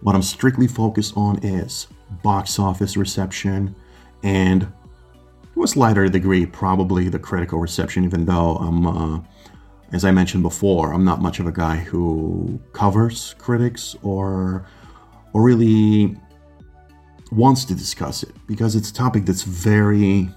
What 0.00 0.14
I'm 0.14 0.22
strictly 0.22 0.66
focused 0.66 1.16
on 1.16 1.38
is 1.44 1.86
box 2.22 2.58
office 2.58 2.96
reception 2.96 3.74
and 4.22 4.70
to 5.54 5.62
a 5.62 5.68
slighter 5.68 6.08
degree, 6.08 6.46
probably 6.46 7.08
the 7.08 7.18
critical 7.18 7.58
reception, 7.58 8.04
even 8.04 8.24
though 8.24 8.56
I'm 8.56 8.86
uh, 8.86 9.20
as 9.92 10.04
I 10.04 10.10
mentioned 10.10 10.42
before, 10.42 10.92
I'm 10.92 11.04
not 11.04 11.20
much 11.20 11.38
of 11.38 11.46
a 11.46 11.52
guy 11.52 11.76
who 11.76 12.58
covers 12.72 13.34
critics 13.38 13.94
or 14.02 14.66
or 15.32 15.42
really 15.42 16.16
wants 17.30 17.64
to 17.66 17.74
discuss 17.74 18.22
it 18.22 18.34
because 18.46 18.76
it's 18.76 18.90
a 18.90 18.94
topic 18.94 19.24
that's 19.24 19.42
very 19.42 20.28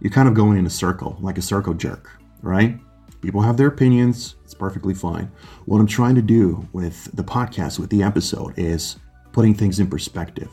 you're 0.00 0.12
kind 0.12 0.28
of 0.28 0.34
going 0.34 0.58
in 0.58 0.66
a 0.66 0.70
circle, 0.70 1.16
like 1.20 1.38
a 1.38 1.42
circle 1.42 1.74
jerk, 1.74 2.10
right? 2.42 2.78
People 3.20 3.40
have 3.42 3.56
their 3.56 3.68
opinions, 3.68 4.36
it's 4.44 4.54
perfectly 4.54 4.94
fine. 4.94 5.30
What 5.64 5.80
I'm 5.80 5.86
trying 5.86 6.14
to 6.14 6.22
do 6.22 6.66
with 6.72 7.04
the 7.16 7.24
podcast, 7.24 7.78
with 7.78 7.90
the 7.90 8.02
episode, 8.02 8.54
is 8.56 8.96
putting 9.32 9.54
things 9.54 9.80
in 9.80 9.88
perspective 9.88 10.50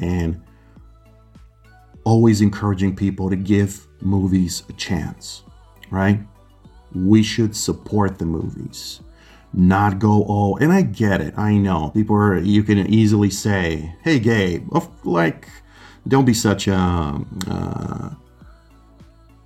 and 0.00 0.40
always 2.04 2.40
encouraging 2.40 2.96
people 2.96 3.30
to 3.30 3.36
give 3.36 3.86
movies 4.00 4.64
a 4.68 4.72
chance, 4.74 5.44
right? 5.90 6.20
we 6.94 7.22
should 7.22 7.56
support 7.56 8.18
the 8.18 8.26
movies 8.26 9.00
not 9.54 9.98
go 9.98 10.24
oh 10.28 10.56
and 10.56 10.72
i 10.72 10.80
get 10.80 11.20
it 11.20 11.36
i 11.36 11.54
know 11.54 11.90
people 11.90 12.16
are 12.16 12.38
you 12.38 12.62
can 12.62 12.78
easily 12.86 13.30
say 13.30 13.94
hey 14.02 14.18
gabe 14.18 14.66
like 15.04 15.48
don't 16.08 16.24
be 16.24 16.34
such 16.34 16.68
a 16.68 17.20
uh, 17.48 18.10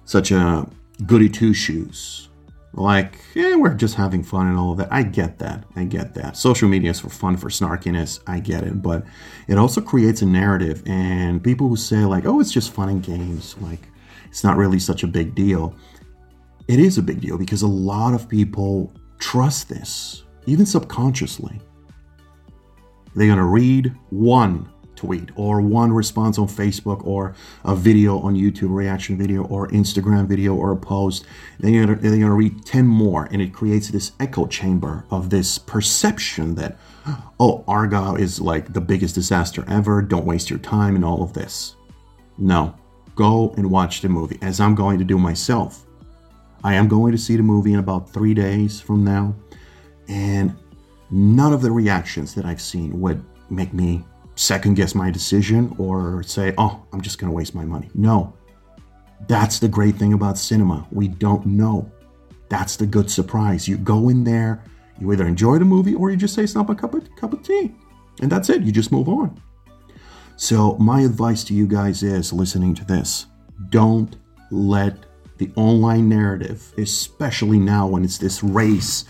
such 0.04 0.30
a 0.30 0.66
goody 1.06 1.28
two 1.28 1.52
shoes 1.52 2.28
like 2.76 3.18
yeah 3.34 3.56
we're 3.56 3.74
just 3.74 3.94
having 3.94 4.22
fun 4.22 4.46
and 4.46 4.58
all 4.58 4.72
of 4.72 4.78
that. 4.78 4.92
I 4.92 5.02
get 5.02 5.38
that. 5.38 5.64
I 5.76 5.84
get 5.84 6.14
that. 6.14 6.36
Social 6.36 6.68
media 6.68 6.90
is 6.90 7.00
for 7.00 7.08
fun 7.08 7.36
for 7.36 7.48
snarkiness. 7.48 8.20
I 8.26 8.40
get 8.40 8.64
it. 8.64 8.82
But 8.82 9.04
it 9.48 9.58
also 9.58 9.80
creates 9.80 10.22
a 10.22 10.26
narrative. 10.26 10.82
And 10.86 11.42
people 11.42 11.68
who 11.68 11.76
say 11.76 12.04
like 12.04 12.26
oh 12.26 12.40
it's 12.40 12.52
just 12.52 12.72
fun 12.72 12.88
and 12.88 13.02
games 13.02 13.56
like 13.60 13.88
it's 14.28 14.44
not 14.44 14.56
really 14.56 14.78
such 14.78 15.02
a 15.02 15.06
big 15.06 15.34
deal. 15.34 15.74
It 16.68 16.78
is 16.80 16.98
a 16.98 17.02
big 17.02 17.20
deal 17.20 17.38
because 17.38 17.62
a 17.62 17.66
lot 17.68 18.12
of 18.12 18.28
people 18.28 18.92
trust 19.18 19.68
this, 19.68 20.24
even 20.46 20.66
subconsciously. 20.66 21.60
They're 23.14 23.28
going 23.28 23.38
to 23.38 23.44
read 23.44 23.94
one 24.10 24.68
tweet 24.96 25.30
or 25.36 25.60
one 25.60 25.92
response 25.92 26.38
on 26.38 26.48
Facebook 26.48 27.06
or 27.06 27.34
a 27.64 27.74
video 27.74 28.18
on 28.18 28.34
YouTube, 28.34 28.74
reaction 28.74 29.16
video 29.16 29.44
or 29.44 29.68
Instagram 29.68 30.26
video 30.26 30.54
or 30.54 30.72
a 30.72 30.76
post. 30.76 31.26
Then 31.60 31.72
you're, 31.74 31.86
going 31.86 32.20
to 32.20 32.30
read 32.32 32.64
10 32.64 32.86
more, 32.86 33.28
and 33.30 33.40
it 33.40 33.52
creates 33.52 33.88
this 33.88 34.12
echo 34.18 34.46
chamber 34.46 35.04
of 35.10 35.30
this 35.30 35.58
perception 35.58 36.54
that, 36.56 36.78
oh, 37.38 37.64
Argylle 37.68 38.18
is 38.18 38.40
like 38.40 38.72
the 38.72 38.80
biggest 38.80 39.14
disaster 39.14 39.64
ever. 39.68 40.02
Don't 40.02 40.26
waste 40.26 40.50
your 40.50 40.58
time 40.58 40.96
and 40.96 41.04
all 41.04 41.22
of 41.22 41.32
this. 41.32 41.76
No, 42.38 42.74
go 43.14 43.54
and 43.56 43.70
watch 43.70 44.00
the 44.00 44.08
movie, 44.08 44.38
as 44.42 44.60
I'm 44.60 44.74
going 44.74 44.98
to 44.98 45.04
do 45.04 45.18
myself. 45.18 45.86
I 46.64 46.74
am 46.74 46.88
going 46.88 47.12
to 47.12 47.18
see 47.18 47.36
the 47.36 47.42
movie 47.42 47.72
in 47.72 47.78
about 47.78 48.10
three 48.10 48.34
days 48.34 48.80
from 48.80 49.04
now, 49.04 49.34
and 50.08 50.56
none 51.10 51.52
of 51.52 51.62
the 51.62 51.70
reactions 51.70 52.34
that 52.34 52.44
I've 52.44 52.60
seen 52.60 53.00
would 53.00 53.24
make 53.50 53.72
me 53.72 54.04
second 54.36 54.74
guess 54.74 54.94
my 54.94 55.10
decision 55.10 55.74
or 55.78 56.22
say, 56.22 56.54
oh, 56.58 56.86
I'm 56.92 57.00
just 57.00 57.18
going 57.18 57.30
to 57.30 57.34
waste 57.34 57.54
my 57.54 57.64
money. 57.64 57.90
No. 57.94 58.34
That's 59.28 59.58
the 59.58 59.68
great 59.68 59.96
thing 59.96 60.12
about 60.12 60.38
cinema. 60.38 60.86
We 60.92 61.08
don't 61.08 61.44
know. 61.46 61.90
That's 62.48 62.76
the 62.76 62.86
good 62.86 63.10
surprise. 63.10 63.66
You 63.66 63.78
go 63.78 64.08
in 64.08 64.22
there, 64.22 64.62
you 65.00 65.12
either 65.12 65.26
enjoy 65.26 65.58
the 65.58 65.64
movie 65.64 65.94
or 65.94 66.10
you 66.10 66.16
just 66.16 66.34
say 66.34 66.46
not 66.54 66.68
my 66.68 66.74
cup 66.74 66.94
of, 66.94 67.08
cup 67.16 67.32
of 67.32 67.42
tea. 67.42 67.74
And 68.20 68.30
that's 68.30 68.50
it. 68.50 68.62
You 68.62 68.72
just 68.72 68.92
move 68.92 69.08
on. 69.08 69.40
So, 70.36 70.76
my 70.76 71.00
advice 71.00 71.44
to 71.44 71.54
you 71.54 71.66
guys 71.66 72.02
is 72.02 72.32
listening 72.32 72.74
to 72.74 72.84
this 72.84 73.26
don't 73.70 74.16
let 74.50 75.06
the 75.38 75.50
online 75.56 76.08
narrative, 76.10 76.72
especially 76.76 77.58
now 77.58 77.86
when 77.86 78.04
it's 78.04 78.18
this 78.18 78.42
race 78.42 79.06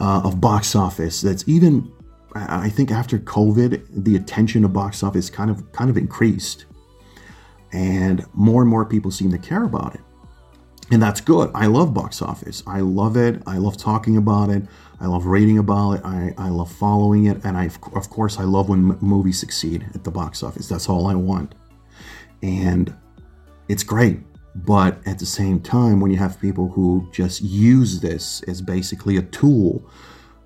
uh, 0.00 0.22
of 0.24 0.40
box 0.40 0.74
office 0.74 1.20
that's 1.20 1.46
even 1.46 1.92
I 2.34 2.68
think 2.68 2.90
after 2.90 3.18
COVID, 3.18 4.04
the 4.04 4.16
attention 4.16 4.64
of 4.64 4.72
box 4.72 5.02
office 5.02 5.30
kind 5.30 5.50
of 5.50 5.70
kind 5.72 5.88
of 5.88 5.96
increased, 5.96 6.64
and 7.72 8.24
more 8.34 8.60
and 8.60 8.70
more 8.70 8.84
people 8.84 9.10
seem 9.10 9.30
to 9.30 9.38
care 9.38 9.62
about 9.62 9.94
it, 9.94 10.00
and 10.90 11.00
that's 11.00 11.20
good. 11.20 11.50
I 11.54 11.66
love 11.66 11.94
box 11.94 12.22
office. 12.22 12.62
I 12.66 12.80
love 12.80 13.16
it. 13.16 13.40
I 13.46 13.58
love 13.58 13.76
talking 13.76 14.16
about 14.16 14.50
it. 14.50 14.64
I 15.00 15.06
love 15.06 15.26
reading 15.26 15.58
about 15.58 15.92
it. 15.92 16.04
I, 16.04 16.34
I 16.36 16.48
love 16.48 16.72
following 16.72 17.26
it, 17.26 17.44
and 17.44 17.56
I 17.56 17.66
of 17.94 18.10
course 18.10 18.38
I 18.38 18.44
love 18.44 18.68
when 18.68 18.98
movies 19.00 19.38
succeed 19.38 19.86
at 19.94 20.02
the 20.02 20.10
box 20.10 20.42
office. 20.42 20.68
That's 20.68 20.88
all 20.88 21.06
I 21.06 21.14
want, 21.14 21.54
and 22.42 22.92
it's 23.68 23.84
great. 23.84 24.20
But 24.56 24.98
at 25.06 25.18
the 25.18 25.26
same 25.26 25.60
time, 25.60 26.00
when 26.00 26.10
you 26.12 26.16
have 26.16 26.40
people 26.40 26.68
who 26.68 27.08
just 27.12 27.42
use 27.42 28.00
this 28.00 28.42
as 28.44 28.62
basically 28.62 29.16
a 29.16 29.22
tool 29.22 29.84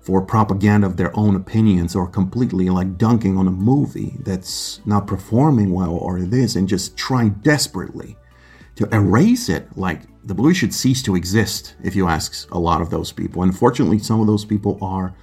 for 0.01 0.21
propaganda 0.21 0.87
of 0.87 0.97
their 0.97 1.15
own 1.17 1.35
opinions 1.35 1.95
or 1.95 2.07
completely 2.07 2.69
like 2.69 2.97
dunking 2.97 3.37
on 3.37 3.47
a 3.47 3.51
movie 3.51 4.17
that's 4.21 4.79
not 4.85 5.07
performing 5.07 5.71
well 5.71 5.91
or 5.91 6.21
this 6.21 6.55
and 6.55 6.67
just 6.67 6.97
trying 6.97 7.29
desperately 7.41 8.15
to 8.75 8.87
erase 8.95 9.49
it, 9.49 9.67
like 9.77 10.01
the 10.23 10.33
movie 10.33 10.53
should 10.53 10.73
cease 10.73 11.03
to 11.03 11.15
exist, 11.15 11.75
if 11.83 11.95
you 11.95 12.07
ask 12.07 12.49
a 12.53 12.57
lot 12.57 12.81
of 12.81 12.89
those 12.89 13.11
people. 13.11 13.43
Unfortunately, 13.43 13.99
some 13.99 14.21
of 14.21 14.27
those 14.27 14.45
people 14.45 14.77
are 14.81 15.13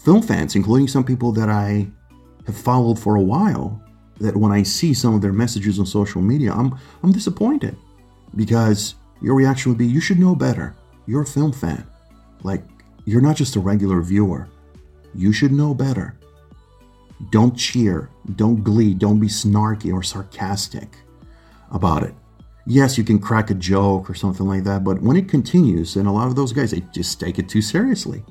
film 0.00 0.22
fans, 0.22 0.56
including 0.56 0.88
some 0.88 1.04
people 1.04 1.30
that 1.32 1.48
I 1.48 1.88
have 2.46 2.56
followed 2.56 2.98
for 2.98 3.16
a 3.16 3.22
while 3.22 3.80
that 4.18 4.36
when 4.36 4.50
I 4.50 4.64
see 4.64 4.92
some 4.92 5.14
of 5.14 5.20
their 5.20 5.32
messages 5.32 5.78
on 5.78 5.86
social 5.86 6.20
media, 6.20 6.52
I'm 6.52 6.76
I'm 7.02 7.12
disappointed 7.12 7.76
because 8.34 8.96
your 9.22 9.36
reaction 9.36 9.70
would 9.70 9.78
be, 9.78 9.86
"You 9.86 10.00
should 10.00 10.18
know 10.18 10.34
better. 10.34 10.74
You're 11.06 11.22
a 11.22 11.26
film 11.26 11.52
fan. 11.52 11.86
Like 12.42 12.64
you're 13.08 13.22
not 13.22 13.36
just 13.36 13.56
a 13.56 13.60
regular 13.60 14.02
viewer. 14.02 14.48
You 15.14 15.32
should 15.32 15.50
know 15.50 15.72
better. 15.72 16.18
Don't 17.30 17.56
cheer, 17.56 18.10
don't 18.36 18.62
glee, 18.62 18.92
don't 18.92 19.18
be 19.18 19.28
snarky 19.28 19.90
or 19.94 20.02
sarcastic 20.02 20.94
about 21.70 22.02
it. 22.02 22.14
Yes, 22.66 22.98
you 22.98 23.04
can 23.04 23.18
crack 23.18 23.48
a 23.48 23.54
joke 23.54 24.10
or 24.10 24.14
something 24.14 24.46
like 24.46 24.62
that, 24.64 24.84
but 24.84 25.00
when 25.00 25.16
it 25.16 25.26
continues, 25.26 25.96
and 25.96 26.06
a 26.06 26.12
lot 26.12 26.26
of 26.26 26.36
those 26.36 26.52
guys 26.52 26.72
they 26.72 26.82
just 26.92 27.18
take 27.18 27.38
it 27.38 27.48
too 27.48 27.62
seriously. 27.62 28.22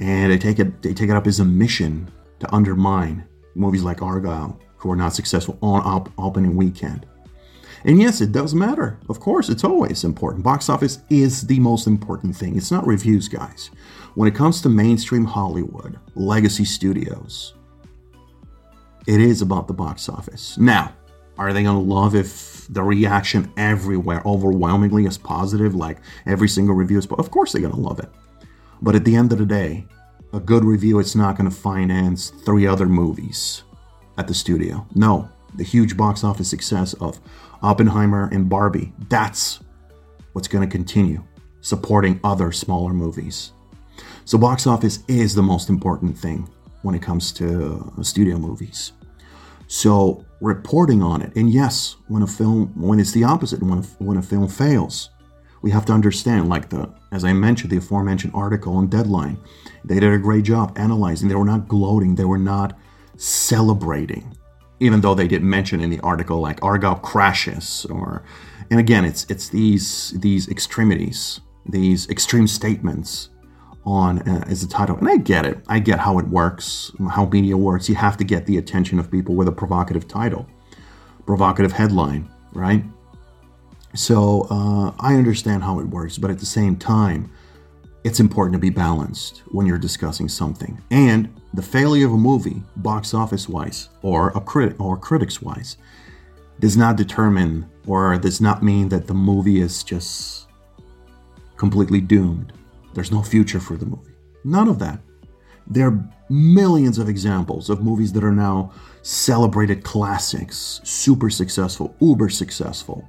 And 0.00 0.32
they 0.32 0.38
take 0.38 0.58
it 0.58 0.82
they 0.82 0.92
take 0.92 1.08
it 1.08 1.14
up 1.14 1.28
as 1.28 1.38
a 1.38 1.44
mission 1.44 2.10
to 2.40 2.52
undermine 2.52 3.24
movies 3.54 3.84
like 3.84 3.98
Argylle, 3.98 4.58
who 4.76 4.90
are 4.90 4.96
not 4.96 5.14
successful 5.14 5.56
on 5.62 5.82
op- 5.82 6.10
opening 6.18 6.56
weekend. 6.56 7.06
And 7.84 8.00
yes, 8.00 8.20
it 8.20 8.32
does 8.32 8.54
matter. 8.54 8.98
Of 9.08 9.20
course, 9.20 9.48
it's 9.50 9.64
always 9.64 10.04
important. 10.04 10.42
Box 10.42 10.68
office 10.68 11.00
is 11.10 11.46
the 11.46 11.60
most 11.60 11.86
important 11.86 12.34
thing. 12.34 12.56
It's 12.56 12.70
not 12.70 12.86
reviews, 12.86 13.28
guys. 13.28 13.70
When 14.14 14.28
it 14.28 14.34
comes 14.34 14.62
to 14.62 14.68
mainstream 14.68 15.24
Hollywood, 15.24 15.98
legacy 16.14 16.64
studios, 16.64 17.54
it 19.06 19.20
is 19.20 19.42
about 19.42 19.68
the 19.68 19.74
box 19.74 20.08
office. 20.08 20.56
Now, 20.56 20.94
are 21.36 21.52
they 21.52 21.62
going 21.62 21.76
to 21.76 21.94
love 21.94 22.14
if 22.14 22.66
the 22.70 22.82
reaction 22.82 23.52
everywhere 23.56 24.22
overwhelmingly 24.24 25.04
is 25.04 25.18
positive, 25.18 25.74
like 25.74 25.98
every 26.26 26.48
single 26.48 26.74
review 26.74 26.98
is? 26.98 27.06
Of 27.06 27.30
course, 27.30 27.52
they're 27.52 27.60
going 27.60 27.74
to 27.74 27.80
love 27.80 27.98
it. 27.98 28.08
But 28.80 28.94
at 28.94 29.04
the 29.04 29.16
end 29.16 29.32
of 29.32 29.38
the 29.38 29.46
day, 29.46 29.86
a 30.32 30.40
good 30.40 30.64
review 30.64 31.00
it's 31.00 31.14
not 31.14 31.36
going 31.36 31.50
to 31.50 31.56
finance 31.56 32.30
three 32.30 32.66
other 32.66 32.86
movies 32.86 33.62
at 34.16 34.26
the 34.26 34.34
studio. 34.34 34.86
No, 34.94 35.28
the 35.54 35.64
huge 35.64 35.96
box 35.96 36.24
office 36.24 36.48
success 36.48 36.94
of 36.94 37.20
Oppenheimer 37.62 38.28
and 38.32 38.48
Barbie, 38.48 38.92
that's 39.08 39.60
what's 40.32 40.48
going 40.48 40.68
to 40.68 40.70
continue 40.70 41.22
supporting 41.60 42.20
other 42.24 42.52
smaller 42.52 42.92
movies. 42.92 43.52
So 44.24 44.38
box 44.38 44.66
office 44.66 45.00
is 45.08 45.34
the 45.34 45.42
most 45.42 45.68
important 45.68 46.16
thing 46.18 46.48
when 46.82 46.94
it 46.94 47.02
comes 47.02 47.32
to 47.32 47.92
uh, 47.98 48.02
studio 48.02 48.36
movies. 48.38 48.92
So 49.66 50.24
reporting 50.40 51.02
on 51.02 51.22
it, 51.22 51.34
and 51.36 51.50
yes, 51.50 51.96
when 52.08 52.22
a 52.22 52.26
film, 52.26 52.72
when 52.74 53.00
it's 53.00 53.12
the 53.12 53.24
opposite, 53.24 53.62
when 53.62 53.78
a, 53.78 53.82
when 53.98 54.18
a 54.18 54.22
film 54.22 54.48
fails, 54.48 55.10
we 55.62 55.70
have 55.70 55.86
to 55.86 55.94
understand, 55.94 56.50
like 56.50 56.68
the, 56.68 56.92
as 57.12 57.24
I 57.24 57.32
mentioned, 57.32 57.70
the 57.70 57.78
aforementioned 57.78 58.34
article 58.34 58.76
on 58.76 58.88
Deadline, 58.88 59.38
they 59.84 59.98
did 59.98 60.12
a 60.12 60.18
great 60.18 60.44
job 60.44 60.76
analyzing. 60.76 61.28
They 61.28 61.34
were 61.34 61.44
not 61.46 61.68
gloating. 61.68 62.14
They 62.14 62.26
were 62.26 62.36
not 62.36 62.78
celebrating, 63.16 64.36
even 64.84 65.00
though 65.00 65.14
they 65.14 65.26
didn't 65.26 65.48
mention 65.48 65.80
in 65.80 65.90
the 65.90 66.00
article 66.00 66.40
like 66.40 66.60
Argylle 66.60 67.00
crashes, 67.00 67.86
or, 67.90 68.22
and 68.70 68.78
again, 68.78 69.04
it's 69.04 69.24
it's 69.28 69.48
these 69.48 70.12
these 70.20 70.48
extremities, 70.48 71.40
these 71.66 72.08
extreme 72.08 72.46
statements 72.46 73.30
on 73.84 74.20
uh, 74.28 74.44
as 74.46 74.62
a 74.62 74.68
title. 74.68 74.96
And 74.96 75.08
I 75.08 75.16
get 75.16 75.46
it. 75.46 75.58
I 75.68 75.78
get 75.78 75.98
how 75.98 76.18
it 76.18 76.28
works, 76.28 76.90
how 77.10 77.26
media 77.26 77.56
works. 77.56 77.88
You 77.88 77.94
have 77.96 78.16
to 78.18 78.24
get 78.24 78.46
the 78.46 78.58
attention 78.58 78.98
of 78.98 79.10
people 79.10 79.34
with 79.34 79.48
a 79.48 79.52
provocative 79.52 80.06
title, 80.08 80.46
provocative 81.26 81.72
headline, 81.72 82.28
right? 82.52 82.84
So 83.94 84.46
uh, 84.50 84.92
I 84.98 85.14
understand 85.14 85.62
how 85.62 85.78
it 85.78 85.86
works, 85.86 86.18
but 86.18 86.30
at 86.30 86.38
the 86.38 86.46
same 86.46 86.76
time, 86.76 87.30
it's 88.04 88.20
important 88.20 88.52
to 88.52 88.58
be 88.58 88.70
balanced 88.70 89.42
when 89.48 89.66
you're 89.66 89.78
discussing 89.78 90.28
something. 90.28 90.80
And 90.90 91.34
the 91.54 91.62
failure 91.62 92.06
of 92.06 92.12
a 92.12 92.18
movie, 92.18 92.62
box 92.76 93.14
office 93.14 93.48
wise, 93.48 93.88
or 94.02 94.28
a 94.30 94.40
critic 94.40 94.78
or 94.80 94.96
critics 94.96 95.42
wise, 95.42 95.78
does 96.60 96.76
not 96.76 96.96
determine 96.96 97.68
or 97.86 98.16
does 98.18 98.40
not 98.40 98.62
mean 98.62 98.88
that 98.90 99.06
the 99.06 99.14
movie 99.14 99.60
is 99.60 99.82
just 99.82 100.48
completely 101.56 102.00
doomed 102.00 102.52
there's 102.94 103.12
no 103.12 103.22
future 103.22 103.60
for 103.60 103.76
the 103.76 103.86
movie. 103.86 104.12
None 104.44 104.68
of 104.68 104.78
that. 104.78 105.00
There 105.66 105.88
are 105.88 106.10
millions 106.30 106.98
of 106.98 107.08
examples 107.08 107.68
of 107.68 107.82
movies 107.82 108.12
that 108.12 108.24
are 108.24 108.32
now 108.32 108.72
celebrated 109.02 109.82
classics, 109.82 110.80
super 110.84 111.28
successful, 111.28 111.94
uber 112.00 112.28
successful, 112.28 113.06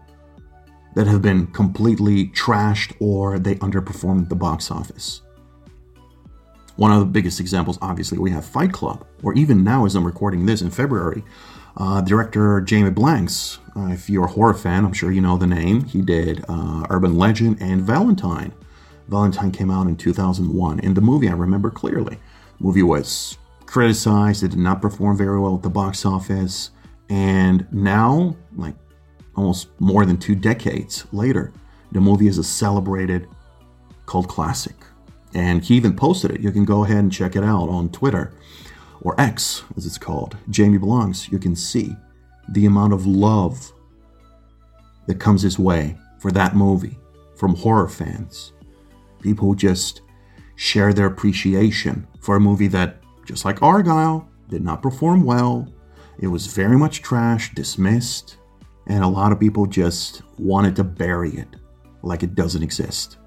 that 0.95 1.07
have 1.07 1.21
been 1.21 1.47
completely 1.47 2.27
trashed 2.29 2.93
or 2.99 3.37
they 3.37 3.55
underperformed 3.55 4.29
the 4.29 4.35
box 4.35 4.71
office. 4.71 5.21
One 6.77 6.91
of 6.91 6.99
the 6.99 7.05
biggest 7.05 7.39
examples, 7.39 7.77
obviously, 7.81 8.17
we 8.17 8.31
have 8.31 8.45
Fight 8.45 8.73
Club, 8.73 9.05
or 9.23 9.33
even 9.33 9.63
now, 9.63 9.85
as 9.85 9.95
I'm 9.95 10.05
recording 10.05 10.45
this 10.45 10.61
in 10.61 10.71
February, 10.71 11.23
uh, 11.77 12.01
director 12.01 12.59
Jamie 12.61 12.89
Blanks. 12.89 13.59
Uh, 13.75 13.87
if 13.87 14.09
you're 14.09 14.25
a 14.25 14.31
horror 14.31 14.53
fan, 14.53 14.83
I'm 14.83 14.93
sure 14.93 15.11
you 15.11 15.21
know 15.21 15.37
the 15.37 15.47
name. 15.47 15.85
He 15.85 16.01
did 16.01 16.43
uh, 16.49 16.85
Urban 16.89 17.17
Legend 17.17 17.57
and 17.61 17.81
Valentine. 17.81 18.53
Valentine 19.07 19.51
came 19.51 19.71
out 19.71 19.87
in 19.87 19.95
2001. 19.95 20.79
In 20.79 20.93
the 20.93 21.01
movie, 21.01 21.29
I 21.29 21.33
remember 21.33 21.69
clearly. 21.69 22.17
The 22.57 22.63
movie 22.63 22.83
was 22.83 23.37
criticized, 23.65 24.43
it 24.43 24.49
did 24.49 24.59
not 24.59 24.81
perform 24.81 25.17
very 25.17 25.39
well 25.39 25.55
at 25.55 25.63
the 25.63 25.69
box 25.69 26.05
office. 26.05 26.71
And 27.09 27.67
now, 27.71 28.35
like 28.55 28.75
almost 29.35 29.69
more 29.79 30.05
than 30.05 30.17
two 30.17 30.35
decades 30.35 31.05
later, 31.11 31.53
the 31.91 32.01
movie 32.01 32.27
is 32.27 32.37
a 32.37 32.43
celebrated 32.43 33.27
cult 34.05 34.27
classic. 34.27 34.75
And 35.33 35.63
he 35.63 35.75
even 35.75 35.95
posted 35.95 36.31
it. 36.31 36.41
You 36.41 36.51
can 36.51 36.65
go 36.65 36.83
ahead 36.83 36.97
and 36.97 37.11
check 37.11 37.35
it 37.35 37.43
out 37.43 37.69
on 37.69 37.89
Twitter 37.89 38.33
or 39.01 39.19
X, 39.19 39.63
as 39.75 39.85
it's 39.85 39.97
called. 39.97 40.37
Jamie 40.49 40.77
Blanks. 40.77 41.29
You 41.29 41.39
can 41.39 41.55
see 41.55 41.95
the 42.49 42.65
amount 42.65 42.93
of 42.93 43.05
love 43.05 43.71
that 45.07 45.19
comes 45.19 45.41
his 45.41 45.59
way 45.59 45.97
for 46.19 46.31
that 46.31 46.55
movie 46.55 46.97
from 47.35 47.55
horror 47.55 47.89
fans, 47.89 48.53
People 49.21 49.47
who 49.47 49.55
just 49.55 50.01
share 50.55 50.93
their 50.93 51.07
appreciation 51.07 52.07
for 52.19 52.35
a 52.35 52.39
movie 52.39 52.67
that, 52.67 52.97
just 53.25 53.43
like 53.43 53.59
Argylle, 53.59 54.27
did 54.49 54.63
not 54.63 54.83
perform 54.83 55.23
well. 55.23 55.67
It 56.19 56.27
was 56.27 56.45
very 56.45 56.77
much 56.77 57.01
trash, 57.01 57.51
dismissed, 57.55 58.37
and 58.87 59.03
a 59.03 59.07
lot 59.07 59.31
of 59.31 59.39
people 59.39 59.65
just 59.65 60.21
wanted 60.37 60.75
to 60.75 60.83
bury 60.83 61.31
it 61.31 61.47
like 62.01 62.23
it 62.23 62.35
doesn't 62.35 62.63
exist. 62.63 63.17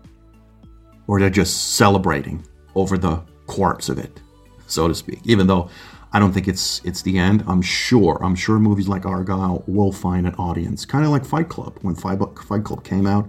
Or 1.06 1.18
they're 1.18 1.30
just 1.30 1.74
celebrating 1.74 2.44
over 2.74 2.98
the 2.98 3.22
corpse 3.46 3.88
of 3.88 3.98
it, 3.98 4.20
so 4.66 4.88
to 4.88 4.94
speak. 4.94 5.20
Even 5.24 5.46
though 5.46 5.70
I 6.12 6.18
don't 6.18 6.32
think 6.32 6.48
it's 6.48 6.80
it's 6.84 7.02
the 7.02 7.18
end. 7.18 7.44
I'm 7.46 7.62
sure. 7.62 8.18
I'm 8.22 8.34
sure 8.34 8.58
movies 8.58 8.88
like 8.88 9.02
Argylle 9.02 9.66
will 9.68 9.92
find 9.92 10.26
an 10.26 10.34
audience, 10.34 10.84
kind 10.86 11.04
of 11.04 11.10
like 11.10 11.24
Fight 11.24 11.48
Club. 11.48 11.78
When 11.82 11.94
Fight 11.94 12.18
Club 12.64 12.84
came 12.84 13.06
out, 13.06 13.28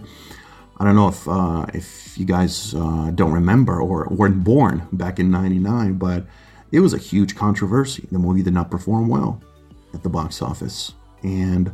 I 0.78 0.84
don't 0.84 0.96
know 0.96 1.08
if 1.08 1.28
uh, 1.28 1.66
if 1.74 2.16
you 2.16 2.24
guys 2.24 2.74
uh, 2.74 3.10
don't 3.14 3.32
remember 3.32 3.80
or 3.80 4.08
weren't 4.10 4.42
born 4.42 4.86
back 4.92 5.18
in 5.18 5.30
'99, 5.30 5.94
but 5.94 6.26
it 6.72 6.80
was 6.80 6.94
a 6.94 6.98
huge 6.98 7.36
controversy. 7.36 8.08
The 8.10 8.18
movie 8.18 8.42
did 8.42 8.54
not 8.54 8.70
perform 8.70 9.08
well 9.08 9.42
at 9.92 10.02
the 10.02 10.08
box 10.08 10.40
office, 10.40 10.92
and 11.22 11.72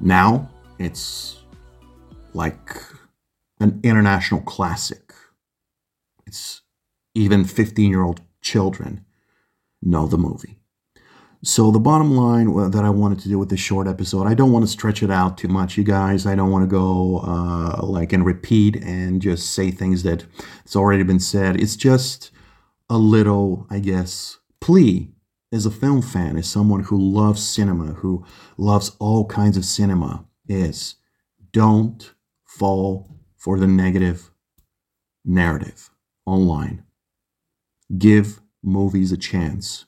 now 0.00 0.48
it's 0.78 1.40
like 2.32 2.76
an 3.60 3.80
international 3.82 4.40
classic. 4.40 5.12
It's 6.26 6.62
even 7.14 7.44
15 7.44 7.90
year 7.90 8.02
old 8.02 8.20
children 8.40 9.04
know 9.82 10.06
the 10.06 10.18
movie. 10.18 10.56
So 11.42 11.70
the 11.70 11.80
bottom 11.80 12.14
line 12.14 12.70
that 12.70 12.84
I 12.84 12.90
wanted 12.90 13.20
to 13.20 13.28
do 13.28 13.38
with 13.38 13.48
this 13.48 13.60
short 13.60 13.86
episode, 13.86 14.26
I 14.26 14.34
don't 14.34 14.52
want 14.52 14.62
to 14.62 14.70
stretch 14.70 15.02
it 15.02 15.10
out 15.10 15.38
too 15.38 15.48
much, 15.48 15.78
you 15.78 15.84
guys. 15.84 16.26
I 16.26 16.34
don't 16.34 16.50
want 16.50 16.64
to 16.64 16.70
go 16.70 17.20
uh, 17.24 17.80
like 17.82 18.12
and 18.12 18.26
repeat 18.26 18.76
and 18.76 19.22
just 19.22 19.52
say 19.52 19.70
things 19.70 20.02
that 20.02 20.26
it's 20.64 20.76
already 20.76 21.02
been 21.02 21.20
said. 21.20 21.58
It's 21.58 21.76
just 21.76 22.30
a 22.90 22.98
little, 22.98 23.66
I 23.70 23.78
guess, 23.78 24.38
plea 24.60 25.12
as 25.52 25.66
a 25.66 25.70
film 25.70 26.02
fan, 26.02 26.36
as 26.36 26.48
someone 26.48 26.84
who 26.84 26.98
loves 26.98 27.46
cinema, 27.46 27.94
who 27.94 28.24
loves 28.56 28.96
all 28.98 29.26
kinds 29.26 29.56
of 29.56 29.64
cinema, 29.64 30.24
is 30.48 30.96
don't 31.52 32.14
fall 32.44 33.16
for 33.36 33.58
the 33.58 33.66
negative 33.66 34.30
narrative 35.24 35.90
online. 36.26 36.84
Give 37.98 38.40
movies 38.62 39.10
a 39.10 39.16
chance 39.16 39.86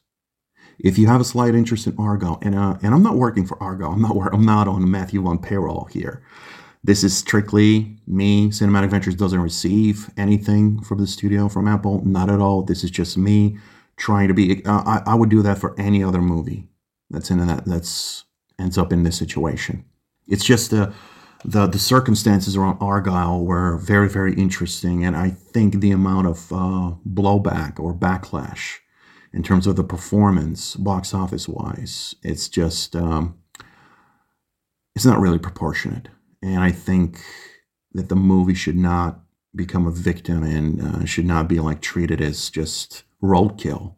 if 0.83 0.98
you 0.98 1.07
have 1.07 1.20
a 1.20 1.25
slight 1.25 1.55
interest 1.55 1.87
in 1.87 1.96
Argo, 1.98 2.38
and 2.42 2.55
uh, 2.55 2.77
and 2.83 2.94
I'm 2.94 3.03
not 3.03 3.16
working 3.16 3.46
for 3.46 3.62
Argo, 3.62 3.90
I'm 3.90 4.03
not 4.03 4.16
I'm 4.33 4.44
not 4.44 4.68
on 4.68 4.90
Matthew 4.90 5.22
Vaughn 5.22 5.38
payroll 5.38 5.85
here. 5.85 6.22
This 6.85 7.05
is 7.05 7.16
strictly 7.16 7.96
me. 8.09 8.48
Cinematic 8.48 8.90
Ventures 8.90 9.14
doesn't 9.14 9.38
receive 9.38 10.11
anything 10.16 10.83
from 10.83 10.98
the 10.98 11.07
studio 11.07 11.48
from 11.48 11.68
Apple, 11.68 12.05
not 12.05 12.29
at 12.29 12.40
all. 12.40 12.62
This 12.62 12.83
is 12.83 12.90
just 12.90 13.16
me 13.16 13.59
trying 13.96 14.28
to 14.28 14.35
be. 14.35 14.64
Uh, 14.64 14.83
I, 14.85 15.02
I 15.07 15.14
would 15.14 15.31
do 15.31 15.42
that 15.42 15.59
for 15.59 15.78
any 15.78 16.02
other 16.02 16.20
movie 16.20 16.68
that's 17.11 17.31
in 17.31 17.46
that 17.46 17.64
that's 17.64 18.24
ends 18.59 18.78
up 18.78 18.92
in 18.92 19.02
this 19.02 19.16
situation. 19.16 19.85
It's 20.28 20.44
just 20.44 20.70
the 20.70 20.92
the 21.44 21.66
the 21.66 21.78
circumstances 21.78 22.57
around 22.57 22.78
Argylle 22.78 23.44
were 23.44 23.76
very 23.78 24.09
very 24.09 24.35
interesting, 24.35 25.05
and 25.05 25.16
I 25.16 25.31
think 25.31 25.81
the 25.81 25.90
amount 25.90 26.26
of 26.26 26.52
uh, 26.52 26.94
blowback 27.07 27.78
or 27.81 27.94
backlash 27.94 28.78
in 29.33 29.42
terms 29.42 29.66
of 29.66 29.76
the 29.76 29.85
performance, 29.85 30.76
box 30.76 31.14
office 31.14 31.48
wise. 31.48 32.14
It's 32.22 32.48
just, 32.48 32.94
um, 32.94 33.38
it's 34.94 35.07
not 35.07 35.20
really 35.20 35.38
proportionate. 35.38 36.09
And 36.42 36.59
I 36.59 36.70
think 36.70 37.20
that 37.92 38.09
the 38.09 38.16
movie 38.16 38.55
should 38.55 38.76
not 38.76 39.20
become 39.55 39.87
a 39.87 39.90
victim 39.90 40.42
and 40.42 40.81
uh, 40.81 41.05
should 41.05 41.26
not 41.26 41.48
be 41.48 41.61
like 41.61 41.81
treated 41.81 42.20
as 42.20 42.50
just 42.50 43.05
roadkill 43.22 43.94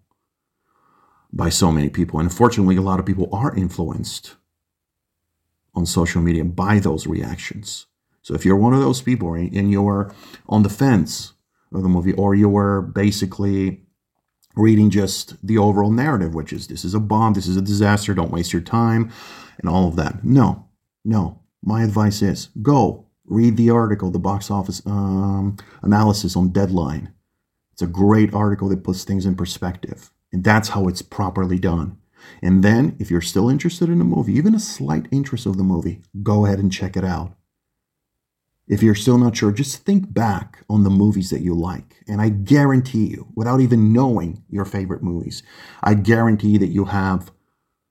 by 1.33 1.49
so 1.49 1.73
many 1.73 1.89
people. 1.89 2.21
And 2.21 2.29
unfortunately, 2.29 2.77
a 2.77 2.83
lot 2.83 3.01
of 3.01 3.07
people 3.07 3.29
are 3.33 3.55
influenced 3.57 4.37
on 5.75 5.87
social 5.87 6.23
media 6.23 6.45
by 6.45 6.79
those 6.79 7.07
reactions. 7.07 7.87
So 8.23 8.35
if 8.35 8.45
you're 8.45 8.57
one 8.57 8.73
of 8.73 8.81
those 8.81 9.03
people 9.03 9.35
and 9.35 9.71
you're 9.71 10.15
on 10.49 10.63
the 10.63 10.69
fence 10.69 11.33
of 11.73 11.83
the 11.83 11.89
movie, 11.89 12.13
or 12.15 12.35
you're 12.35 12.81
basically 12.81 13.83
reading 14.57 14.91
just 14.91 15.45
the 15.45 15.59
overall 15.59 15.91
narrative, 15.91 16.35
which 16.35 16.53
is 16.53 16.69
this 16.69 16.85
is 16.85 16.95
a 16.95 17.01
bomb, 17.01 17.35
this 17.35 17.49
is 17.49 17.57
a 17.57 17.63
disaster, 17.63 18.15
don't 18.15 18.31
waste 18.31 18.53
your 18.53 18.63
time, 18.63 19.11
and 19.59 19.69
all 19.69 19.89
of 19.89 19.97
that. 19.97 20.25
No, 20.25 20.69
no. 21.05 21.41
My 21.63 21.83
advice 21.83 22.23
is 22.23 22.51
go 22.63 23.07
read 23.27 23.57
the 23.57 23.71
article, 23.71 24.11
the 24.11 24.19
box 24.19 24.51
office 24.51 24.83
um, 24.87 25.57
analysis 25.83 26.37
on 26.37 26.51
Deadline. 26.51 27.14
It's 27.75 27.83
a 27.83 27.89
great 27.89 28.33
article 28.33 28.69
that 28.69 28.85
puts 28.85 29.03
things 29.03 29.27
in 29.27 29.35
perspective. 29.35 30.13
And 30.33 30.45
that's 30.45 30.69
how 30.69 30.87
it's 30.87 31.03
properly 31.03 31.59
done. 31.59 31.99
And 32.41 32.63
then, 32.63 32.95
if 33.01 33.11
you're 33.11 33.21
still 33.21 33.51
interested 33.51 33.89
in 33.89 34.01
a 34.01 34.05
movie, 34.05 34.35
even 34.35 34.55
a 34.55 34.61
slight 34.61 35.09
interest 35.11 35.45
of 35.45 35.57
the 35.57 35.65
movie, 35.65 36.01
go 36.23 36.47
ahead 36.47 36.61
and 36.61 36.73
check 36.73 36.97
it 36.97 37.03
out. 37.05 37.35
If 38.69 38.81
you're 38.81 38.95
still 38.95 39.19
not 39.19 39.37
sure, 39.37 39.51
just 39.51 39.85
think 39.85 40.15
back 40.15 40.63
on 40.71 40.85
the 40.85 40.91
movies 40.91 41.31
that 41.31 41.41
you 41.41 41.53
like. 41.53 41.97
And 42.07 42.21
I 42.21 42.29
guarantee 42.29 43.07
you, 43.07 43.27
without 43.35 43.61
even 43.61 43.93
knowing 43.93 44.45
your 44.49 44.65
favorite 44.65 45.03
movies, 45.03 45.43
I 45.83 45.95
guarantee 45.95 46.59
that 46.59 46.69
you 46.69 46.85
have, 46.85 47.33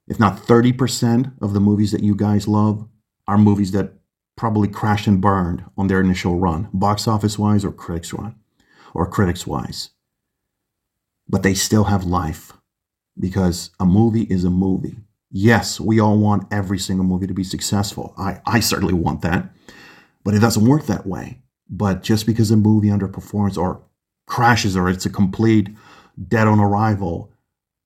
if 0.08 0.18
not 0.18 0.38
30% 0.38 1.34
of 1.42 1.54
the 1.54 1.60
movies 1.60 1.92
that 1.92 2.04
you 2.04 2.16
guys 2.16 2.48
love, 2.48 2.88
are 3.28 3.38
movies 3.38 3.74
that 3.74 3.96
probably 4.38 4.70
crashed 4.70 5.08
and 5.08 5.20
burned 5.20 5.66
on 5.78 5.88
their 5.88 6.00
initial 6.00 6.40
run, 6.40 6.70
box 6.72 7.06
office 7.06 7.38
wise 7.38 7.66
or 7.66 7.74
critics 7.74 8.14
run 8.14 8.36
or 8.94 9.10
critics 9.10 9.48
wise. 9.48 9.90
But 11.28 11.44
they 11.44 11.54
still 11.54 11.86
have 11.86 12.04
life 12.04 12.54
because 13.18 13.72
a 13.80 13.86
movie 13.86 14.24
is 14.24 14.44
a 14.44 14.50
movie. 14.50 14.98
Yes, 15.32 15.80
we 15.80 16.00
all 16.00 16.18
want 16.18 16.52
every 16.52 16.78
single 16.78 17.06
movie 17.06 17.28
to 17.28 17.34
be 17.34 17.44
successful. 17.44 18.14
I, 18.18 18.40
I 18.46 18.60
certainly 18.60 18.94
want 18.94 19.22
that. 19.22 19.50
But 20.24 20.36
it 20.36 20.40
doesn't 20.40 20.68
work 20.68 20.86
that 20.86 21.08
way. 21.08 21.40
But 21.70 22.04
just 22.04 22.26
because 22.26 22.52
a 22.52 22.58
movie 22.58 22.90
underperforms 22.90 23.58
or 23.58 23.82
crashes 24.28 24.78
or 24.78 24.90
it's 24.90 25.06
a 25.06 25.10
complete 25.10 25.70
dead 26.28 26.48
on 26.48 26.60
arrival, 26.60 27.32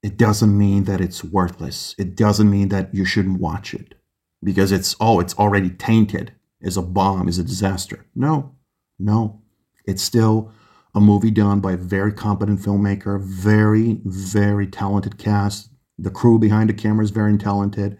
it 0.04 0.18
doesn't 0.18 0.58
mean 0.58 0.84
that 0.86 1.02
it's 1.02 1.24
worthless. 1.24 1.96
It 1.98 2.16
doesn't 2.16 2.50
mean 2.50 2.70
that 2.70 2.94
you 2.94 3.06
shouldn't 3.06 3.40
watch 3.40 3.74
it 3.74 3.96
because 4.44 4.72
it's, 4.72 4.96
oh, 5.00 5.20
it's 5.20 5.34
already 5.36 5.70
tainted, 5.70 6.34
is 6.62 6.78
a 6.78 6.82
bomb, 6.82 7.28
is 7.28 7.40
a 7.40 7.44
disaster. 7.44 8.06
No, 8.14 8.56
no. 9.00 9.42
It's 9.86 10.04
still 10.04 10.52
a 10.98 11.02
movie 11.02 11.32
done 11.32 11.60
by 11.60 11.74
a 11.74 11.78
very 11.78 12.12
competent 12.12 12.60
filmmaker, 12.60 13.22
very, 13.22 14.00
very 14.04 14.68
talented 14.68 15.18
cast. 15.18 15.70
The 15.98 16.12
crew 16.12 16.38
behind 16.40 16.70
the 16.70 16.74
camera 16.74 17.04
is 17.04 17.12
very 17.12 17.38
talented. 17.38 17.98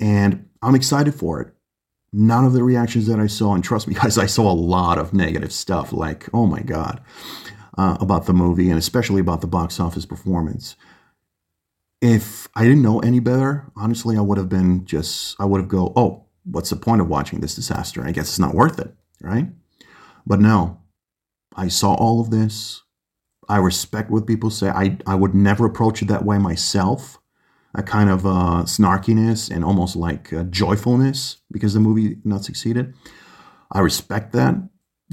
And 0.00 0.48
I'm 0.62 0.74
excited 0.74 1.14
for 1.14 1.40
it 1.40 1.54
none 2.12 2.44
of 2.44 2.52
the 2.52 2.62
reactions 2.62 3.06
that 3.06 3.20
I 3.20 3.26
saw, 3.26 3.54
and 3.54 3.62
trust 3.62 3.88
me, 3.88 3.94
guys, 4.02 4.18
I 4.18 4.26
saw 4.26 4.50
a 4.50 4.54
lot 4.54 4.98
of 4.98 5.12
negative 5.12 5.52
stuff, 5.52 5.92
like, 5.92 6.28
oh 6.32 6.46
my 6.46 6.60
God, 6.60 7.00
uh, 7.76 7.96
about 8.00 8.26
the 8.26 8.32
movie 8.32 8.70
and 8.70 8.78
especially 8.78 9.20
about 9.20 9.40
the 9.40 9.46
box 9.46 9.78
office 9.80 10.06
performance. 10.06 10.76
If 12.00 12.48
I 12.54 12.62
didn't 12.64 12.82
know 12.82 13.00
any 13.00 13.20
better, 13.20 13.70
honestly, 13.76 14.16
I 14.16 14.20
would 14.20 14.38
have 14.38 14.48
been 14.48 14.84
just, 14.84 15.36
I 15.40 15.44
would 15.44 15.60
have 15.60 15.68
go, 15.68 15.92
oh, 15.96 16.24
what's 16.44 16.70
the 16.70 16.76
point 16.76 17.00
of 17.00 17.08
watching 17.08 17.40
this 17.40 17.56
disaster? 17.56 18.04
I 18.04 18.12
guess 18.12 18.28
it's 18.28 18.38
not 18.38 18.54
worth 18.54 18.78
it, 18.78 18.94
right? 19.20 19.48
But 20.24 20.40
no, 20.40 20.80
I 21.58 21.68
saw 21.68 21.94
all 21.94 22.20
of 22.20 22.30
this. 22.30 22.82
I 23.48 23.56
respect 23.58 24.10
what 24.10 24.26
people 24.26 24.50
say. 24.50 24.68
I, 24.68 24.98
I 25.06 25.16
would 25.16 25.34
never 25.34 25.66
approach 25.66 26.00
it 26.00 26.08
that 26.08 26.24
way 26.24 26.38
myself 26.38 27.18
a 27.74 27.82
kind 27.82 28.08
of 28.08 28.24
uh, 28.24 28.62
snarkiness 28.64 29.50
and 29.54 29.64
almost 29.64 29.96
like 29.96 30.32
uh, 30.32 30.44
joyfulness 30.44 31.38
because 31.50 31.74
the 31.74 31.80
movie 31.80 32.16
not 32.24 32.44
succeeded. 32.44 32.94
I 33.72 33.80
respect 33.80 34.32
that. 34.32 34.54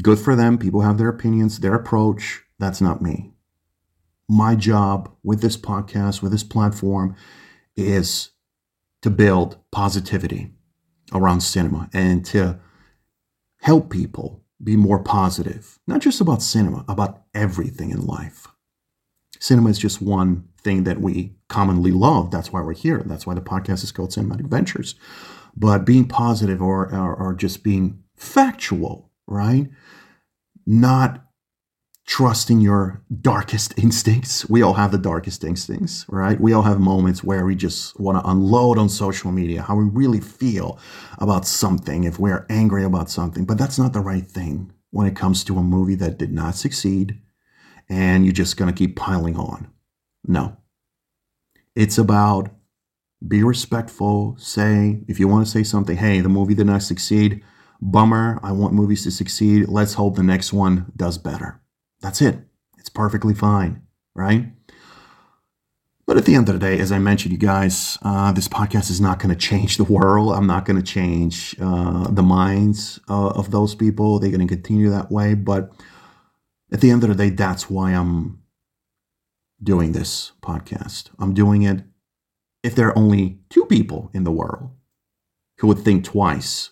Good 0.02 0.20
for 0.20 0.36
them. 0.36 0.58
People 0.58 0.82
have 0.82 0.98
their 0.98 1.10
opinions, 1.10 1.60
their 1.60 1.74
approach. 1.74 2.44
That's 2.60 2.80
not 2.80 3.02
me. 3.02 3.34
My 4.30 4.56
job 4.56 5.14
with 5.24 5.42
this 5.42 5.58
podcast, 5.58 6.22
with 6.22 6.32
this 6.32 6.44
platform, 6.44 7.16
is 7.76 8.32
to 9.02 9.10
build 9.10 9.58
positivity 9.72 10.54
around 11.12 11.42
cinema 11.42 11.90
and 11.94 12.26
to 12.26 12.60
help 13.62 13.90
people 13.90 14.45
be 14.64 14.76
more 14.76 15.00
positive, 15.00 15.80
not 15.88 16.02
just 16.02 16.22
about 16.22 16.42
cinema, 16.42 16.86
about 16.88 17.24
everything 17.34 17.92
in 17.92 18.06
life. 18.06 18.48
Cinema 19.40 19.70
is 19.70 19.80
just 19.80 20.02
one 20.02 20.48
thing 20.62 20.86
that 20.86 21.02
we 21.02 21.36
commonly 21.50 21.92
love. 21.92 22.32
That's 22.32 22.52
why 22.52 22.62
we're 22.62 22.74
here. 22.74 23.04
That's 23.06 23.28
why 23.28 23.34
the 23.34 23.42
podcast 23.42 23.84
is 23.84 23.92
called 23.92 24.12
Cinematic 24.12 24.48
Ventures. 24.48 24.96
But 25.56 25.86
being 25.86 26.08
positive 26.08 26.62
or, 26.62 26.94
or, 26.94 27.16
or 27.16 27.34
just 27.34 27.64
being 27.64 28.04
factual, 28.16 29.12
right? 29.28 29.70
Not 30.66 31.25
trusting 32.06 32.62
your 32.62 33.02
darkest 33.22 33.78
instincts. 33.80 34.48
We 34.48 34.62
all 34.62 34.74
have 34.74 34.92
the 34.92 34.98
darkest 34.98 35.44
instincts, 35.44 36.06
right? 36.08 36.40
We 36.40 36.54
all 36.54 36.62
have 36.62 36.80
moments 36.80 37.24
where 37.24 37.46
we 37.46 37.56
just 37.56 38.00
want 38.00 38.24
to 38.24 38.30
unload 38.30 38.78
on 38.78 38.90
social 38.90 39.32
media 39.32 39.64
how 39.64 39.76
we 39.76 39.86
really 39.86 40.22
feel 40.22 40.80
about 41.18 41.48
something, 41.48 42.04
if 42.04 42.20
we're 42.20 42.46
angry 42.50 42.84
about 42.84 43.10
something. 43.10 43.46
But 43.46 43.58
that's 43.58 43.80
not 43.80 43.94
the 43.94 44.02
right 44.02 44.26
thing 44.26 44.72
when 44.92 45.08
it 45.08 45.16
comes 45.16 45.44
to 45.46 45.58
a 45.58 45.64
movie 45.64 45.96
that 45.96 46.18
did 46.18 46.32
not 46.32 46.56
succeed 46.56 47.20
and 47.90 48.26
you're 48.26 48.34
just 48.34 48.58
going 48.58 48.72
to 48.72 48.78
keep 48.78 48.96
piling 48.96 49.36
on. 49.36 49.72
No. 50.28 50.58
It's 51.76 51.98
about 51.98 52.50
be 53.28 53.44
respectful. 53.44 54.36
Say, 54.38 55.02
if 55.08 55.20
you 55.20 55.28
want 55.28 55.46
to 55.46 55.52
say 55.52 55.64
something, 55.64 55.98
hey, 55.98 56.20
the 56.20 56.30
movie 56.30 56.54
did 56.54 56.68
not 56.68 56.84
succeed. 56.84 57.44
Bummer. 57.82 58.40
I 58.44 58.52
want 58.52 58.74
movies 58.74 59.04
to 59.04 59.12
succeed. 59.12 59.68
Let's 59.68 59.96
hope 59.96 60.16
the 60.16 60.24
next 60.24 60.54
one 60.54 60.92
does 60.96 61.18
better. 61.18 61.62
That's 62.02 62.22
it. 62.22 62.40
It's 62.78 62.90
perfectly 62.90 63.34
fine, 63.34 63.82
right? 64.14 64.52
But 66.08 66.18
at 66.18 66.26
the 66.26 66.36
end 66.36 66.50
of 66.50 66.54
the 66.54 66.60
day, 66.60 66.80
as 66.80 66.92
I 66.92 67.00
mentioned, 67.00 67.32
you 67.32 67.40
guys, 67.40 67.98
uh, 68.04 68.32
this 68.32 68.48
podcast 68.48 68.92
is 68.92 69.02
not 69.02 69.18
going 69.18 69.34
to 69.34 69.36
change 69.36 69.78
the 69.78 69.84
world. 69.84 70.34
I'm 70.34 70.46
not 70.46 70.66
going 70.66 70.78
to 70.78 70.84
change 70.84 71.56
uh, 71.60 72.08
the 72.12 72.22
minds 72.22 73.00
uh, 73.10 73.30
of 73.30 73.50
those 73.50 73.74
people. 73.74 74.20
They're 74.20 74.30
going 74.30 74.48
to 74.48 74.54
continue 74.54 74.92
that 74.92 75.12
way. 75.12 75.34
But 75.34 75.72
at 76.72 76.82
the 76.82 76.92
end 76.92 77.04
of 77.04 77.10
the 77.10 77.16
day, 77.16 77.32
that's 77.32 77.72
why 77.72 77.92
I'm 77.92 78.44
doing 79.64 79.94
this 79.94 80.34
podcast. 80.44 81.10
I'm 81.18 81.34
doing 81.34 81.64
it 81.64 81.84
if 82.62 82.76
there 82.76 82.88
are 82.88 82.98
only 82.98 83.40
two 83.50 83.66
people 83.66 84.12
in 84.14 84.26
the 84.26 84.32
world 84.32 84.72
who 85.58 85.68
would 85.68 85.80
think 85.80 86.04
twice 86.04 86.72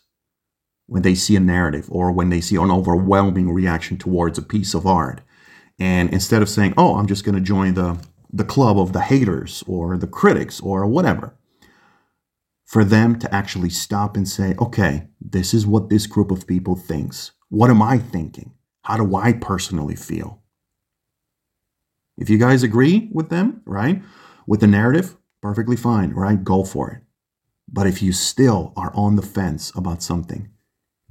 when 0.88 1.02
they 1.02 1.16
see 1.16 1.36
a 1.36 1.40
narrative 1.40 1.88
or 1.90 2.12
when 2.12 2.30
they 2.30 2.42
see 2.42 2.56
an 2.56 2.72
overwhelming 2.72 3.52
reaction 3.52 3.98
towards 3.98 4.38
a 4.38 4.44
piece 4.44 4.74
of 4.74 4.86
art. 4.86 5.22
And 5.80 6.12
instead 6.14 6.42
of 6.42 6.50
saying, 6.50 6.74
oh, 6.78 6.96
I'm 6.96 7.08
just 7.08 7.24
going 7.24 7.36
to 7.36 7.42
join 7.42 7.74
the, 7.74 7.98
the 8.32 8.44
club 8.44 8.80
of 8.80 8.94
the 8.94 9.02
haters 9.02 9.64
or 9.68 9.98
the 9.98 10.08
critics 10.08 10.60
or 10.60 10.86
whatever, 10.86 11.36
for 12.66 12.84
them 12.84 13.20
to 13.20 13.34
actually 13.34 13.70
stop 13.70 14.16
and 14.18 14.28
say, 14.28 14.56
okay, 14.60 15.08
this 15.22 15.54
is 15.54 15.68
what 15.68 15.90
this 15.90 16.08
group 16.08 16.32
of 16.32 16.48
people 16.48 16.76
thinks. 16.76 17.32
What 17.50 17.70
am 17.70 17.82
I 17.82 17.98
thinking? 17.98 18.54
How 18.84 18.98
do 18.98 19.16
I 19.16 19.34
personally 19.34 19.96
feel? 19.96 20.42
If 22.18 22.30
you 22.30 22.38
guys 22.38 22.64
agree 22.64 23.10
with 23.12 23.30
them, 23.30 23.62
right, 23.66 24.02
with 24.46 24.60
the 24.60 24.68
narrative, 24.68 25.16
perfectly 25.42 25.76
fine, 25.76 26.12
right? 26.12 26.44
Go 26.44 26.64
for 26.64 26.92
it. 26.92 27.02
But 27.72 27.88
if 27.88 28.02
you 28.02 28.12
still 28.12 28.74
are 28.76 28.92
on 28.96 29.16
the 29.16 29.22
fence 29.22 29.72
about 29.76 30.04
something, 30.04 30.50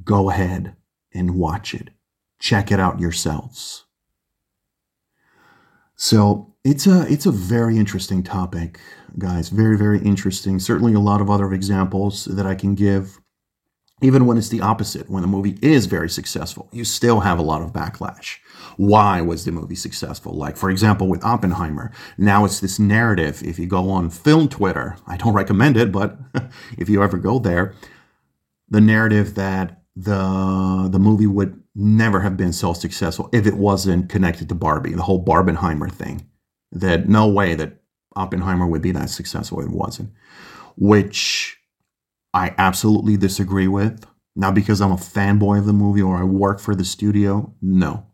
go 0.05 0.31
ahead 0.31 0.77
and 1.13 1.35
watch 1.35 1.75
it. 1.75 1.91
Check 2.39 2.73
it 2.73 2.81
out 2.81 3.01
yourselves. 3.01 3.85
So 5.97 6.55
it's 6.65 6.87
a 6.87 7.07
it's 7.09 7.27
a 7.27 7.31
very 7.31 7.77
interesting 7.79 8.23
topic, 8.23 8.81
guys. 9.19 9.49
Very 9.49 9.77
very 9.77 10.01
interesting. 10.01 10.59
Certainly 10.59 10.95
a 10.95 11.01
lot 11.01 11.21
of 11.21 11.31
other 11.31 11.53
examples 11.53 12.25
that 12.25 12.47
I 12.47 12.55
can 12.55 12.75
give 12.75 13.21
even 14.03 14.27
when 14.27 14.37
it's 14.37 14.49
the 14.49 14.61
opposite, 14.61 15.09
when 15.09 15.23
the 15.23 15.29
movie 15.29 15.57
is 15.63 15.87
very 15.87 16.11
successful, 16.11 16.69
you 16.73 16.85
still 16.85 17.21
have 17.21 17.39
a 17.39 17.43
lot 17.43 17.63
of 17.63 17.73
backlash. 17.73 18.39
Why 18.77 19.21
was 19.21 19.45
the 19.45 19.53
movie 19.53 19.77
successful? 19.77 20.33
Like, 20.37 20.57
for 20.57 20.71
example, 20.71 21.09
with 21.09 21.25
Oppenheimer, 21.25 21.93
now 22.19 22.45
it's 22.45 22.59
this 22.59 22.81
narrative. 22.81 23.43
If 23.45 23.61
you 23.61 23.67
go 23.67 23.89
on 23.91 24.11
film 24.11 24.49
Twitter, 24.49 24.97
I 25.07 25.17
don't 25.17 25.35
recommend 25.35 25.77
it, 25.77 25.93
but 25.93 26.19
if 26.79 26.89
you 26.89 27.03
ever 27.03 27.17
go 27.17 27.39
there, 27.39 27.75
the 28.69 28.81
narrative 28.81 29.37
that 29.37 29.82
the 29.95 30.89
the 30.91 30.99
movie 30.99 31.27
would 31.27 31.63
never 31.75 32.21
have 32.21 32.37
been 32.37 32.53
so 32.53 32.73
successful 32.73 33.29
if 33.33 33.47
it 33.47 33.55
wasn't 33.55 34.09
connected 34.09 34.49
to 34.49 34.55
Barbie, 34.55 34.93
the 34.93 35.03
whole 35.03 35.25
Barbenheimer 35.25 35.91
thing. 35.91 36.27
That 36.73 37.09
no 37.09 37.29
way 37.29 37.55
that 37.55 37.83
Oppenheimer 38.17 38.67
would 38.67 38.83
be 38.83 38.93
that 38.93 39.11
successful. 39.11 39.61
It 39.61 39.71
wasn't, 39.71 40.11
which 40.77 41.59
I 42.33 42.55
absolutely 42.59 43.17
disagree 43.17 43.69
with. 43.69 44.07
Not 44.35 44.55
because 44.55 44.81
I'm 44.81 44.93
a 44.93 44.97
fanboy 44.97 45.59
of 45.59 45.67
the 45.67 45.75
movie 45.75 46.01
or 46.01 46.17
I 46.17 46.25
work 46.25 46.59
for 46.59 46.75
the 46.75 46.85
studio. 46.85 47.53
No. 47.61 48.07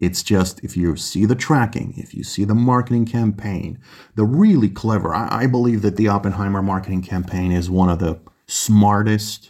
It's 0.00 0.22
just 0.22 0.64
if 0.64 0.76
you 0.76 0.96
see 0.96 1.26
the 1.26 1.34
tracking, 1.34 1.94
if 1.96 2.14
you 2.14 2.24
see 2.24 2.44
the 2.44 2.54
marketing 2.54 3.04
campaign, 3.04 3.78
the 4.14 4.24
really 4.24 4.68
clever, 4.68 5.14
I, 5.14 5.42
I 5.42 5.46
believe 5.46 5.82
that 5.82 5.96
the 5.96 6.08
Oppenheimer 6.08 6.62
marketing 6.62 7.02
campaign 7.02 7.52
is 7.52 7.70
one 7.70 7.90
of 7.90 7.98
the 7.98 8.18
smartest, 8.48 9.49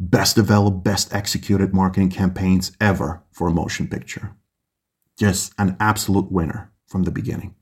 best 0.00 0.34
developed, 0.34 0.82
best 0.82 1.12
executed 1.14 1.74
marketing 1.74 2.08
campaigns 2.08 2.72
ever 2.80 3.22
for 3.30 3.48
a 3.48 3.52
motion 3.52 3.86
picture. 3.86 4.34
Just 5.18 5.52
an 5.58 5.76
absolute 5.78 6.32
winner 6.32 6.72
from 6.86 7.02
the 7.02 7.10
beginning. 7.10 7.54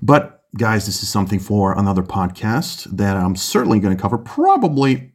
But 0.00 0.44
guys, 0.56 0.86
this 0.86 1.02
is 1.02 1.08
something 1.08 1.40
for 1.40 1.76
another 1.76 2.02
podcast 2.02 2.84
that 2.96 3.16
I'm 3.16 3.34
certainly 3.34 3.80
going 3.80 3.94
to 3.94 4.00
cover 4.00 4.16
probably 4.16 5.12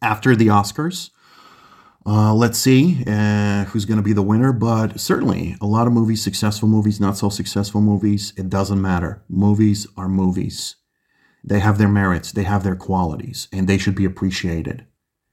after 0.00 0.36
the 0.36 0.46
Oscars. 0.46 1.10
Uh, 2.06 2.32
let's 2.32 2.58
see 2.58 3.04
uh, 3.06 3.64
who's 3.64 3.84
going 3.84 3.98
to 3.98 4.02
be 4.02 4.14
the 4.14 4.22
winner, 4.22 4.52
but 4.52 4.98
certainly 4.98 5.56
a 5.60 5.66
lot 5.66 5.86
of 5.86 5.92
movies, 5.92 6.22
successful 6.22 6.68
movies, 6.68 7.00
not 7.00 7.16
so 7.16 7.28
successful 7.28 7.80
movies, 7.80 8.32
it 8.36 8.48
doesn't 8.48 8.80
matter. 8.80 9.22
Movies 9.28 9.86
are 9.96 10.08
movies. 10.08 10.76
They 11.44 11.58
have 11.58 11.78
their 11.78 11.88
merits, 11.88 12.32
they 12.32 12.44
have 12.44 12.64
their 12.64 12.76
qualities, 12.76 13.48
and 13.52 13.68
they 13.68 13.76
should 13.76 13.94
be 13.94 14.04
appreciated 14.04 14.86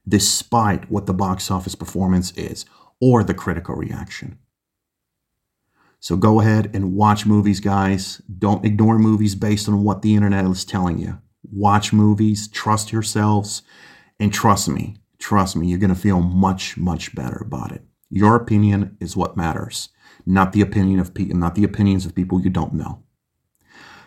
despite 0.08 0.90
what 0.90 1.06
the 1.06 1.14
box 1.14 1.50
office 1.50 1.74
performance 1.74 2.30
is 2.32 2.64
or 3.00 3.22
the 3.22 3.34
critical 3.34 3.74
reaction. 3.74 4.38
So 6.00 6.16
go 6.16 6.40
ahead 6.40 6.70
and 6.74 6.94
watch 6.94 7.26
movies, 7.26 7.60
guys. 7.60 8.22
Don't 8.38 8.64
ignore 8.64 8.98
movies 8.98 9.34
based 9.34 9.68
on 9.68 9.82
what 9.82 10.02
the 10.02 10.14
internet 10.14 10.44
is 10.44 10.64
telling 10.64 10.98
you. 10.98 11.18
Watch 11.50 11.92
movies, 11.92 12.48
trust 12.48 12.92
yourselves, 12.92 13.62
and 14.20 14.32
trust 14.32 14.68
me, 14.68 14.96
trust 15.18 15.56
me, 15.56 15.66
you're 15.66 15.78
going 15.78 15.94
to 15.94 16.00
feel 16.00 16.20
much, 16.20 16.76
much 16.76 17.14
better 17.14 17.38
about 17.38 17.72
it. 17.72 17.82
Your 18.10 18.36
opinion 18.36 18.96
is 19.00 19.16
what 19.16 19.36
matters, 19.36 19.88
not 20.24 20.52
the 20.52 20.60
opinion 20.60 21.00
of 21.00 21.14
people, 21.14 21.36
not 21.36 21.54
the 21.54 21.64
opinions 21.64 22.06
of 22.06 22.14
people 22.14 22.40
you 22.40 22.50
don't 22.50 22.74
know. 22.74 23.02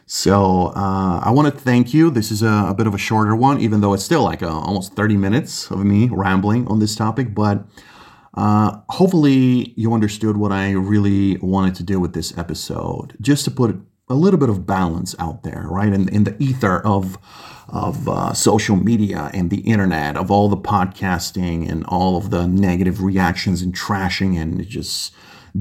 So 0.06 0.68
uh, 0.76 1.22
I 1.24 1.32
want 1.32 1.54
to 1.54 1.60
thank 1.60 1.94
you. 1.94 2.10
This 2.10 2.32
is 2.32 2.42
a, 2.42 2.66
a, 2.70 2.74
bit 2.74 2.88
of 2.88 2.94
a 2.94 2.98
shorter 2.98 3.36
one, 3.36 3.62
even 3.62 3.82
though 3.82 3.94
it's 3.94 4.04
still 4.04 4.24
like 4.24 4.42
a, 4.42 4.50
almost 4.50 4.94
30 4.94 5.16
minutes 5.18 5.72
of 5.72 5.86
me 5.86 6.10
rambling 6.12 6.68
on 6.68 6.80
this 6.80 6.96
topic. 6.96 7.34
But 7.34 7.66
uh, 8.34 8.80
hopefully, 8.90 9.74
you 9.76 9.94
understood 9.94 10.38
what 10.38 10.52
I 10.52 10.72
really 10.72 11.38
wanted 11.38 11.76
to 11.76 11.84
do 11.84 12.00
with 12.00 12.14
this 12.14 12.38
episode, 12.38 13.16
just 13.22 13.46
to 13.46 13.52
put 13.52 13.80
a 14.10 14.16
little 14.16 14.40
bit 14.40 14.50
of 14.50 14.66
balance 14.66 15.16
out 15.20 15.44
there, 15.44 15.66
right? 15.70 15.92
In, 15.92 16.10
in 16.10 16.26
the 16.26 16.36
ether 16.42 16.86
of 16.86 17.18
of 17.70 18.10
uh, 18.10 18.34
social 18.34 18.76
media 18.76 19.32
and 19.34 19.50
the 19.50 19.62
internet, 19.62 20.18
of 20.18 20.30
all 20.30 20.50
the 20.50 20.58
podcasting 20.58 21.70
and 21.70 21.86
all 21.86 22.18
of 22.18 22.30
the 22.30 22.46
negative 22.46 23.02
reactions 23.02 23.62
and 23.62 23.74
trashing 23.74 24.38
and 24.38 24.68
just 24.68 25.14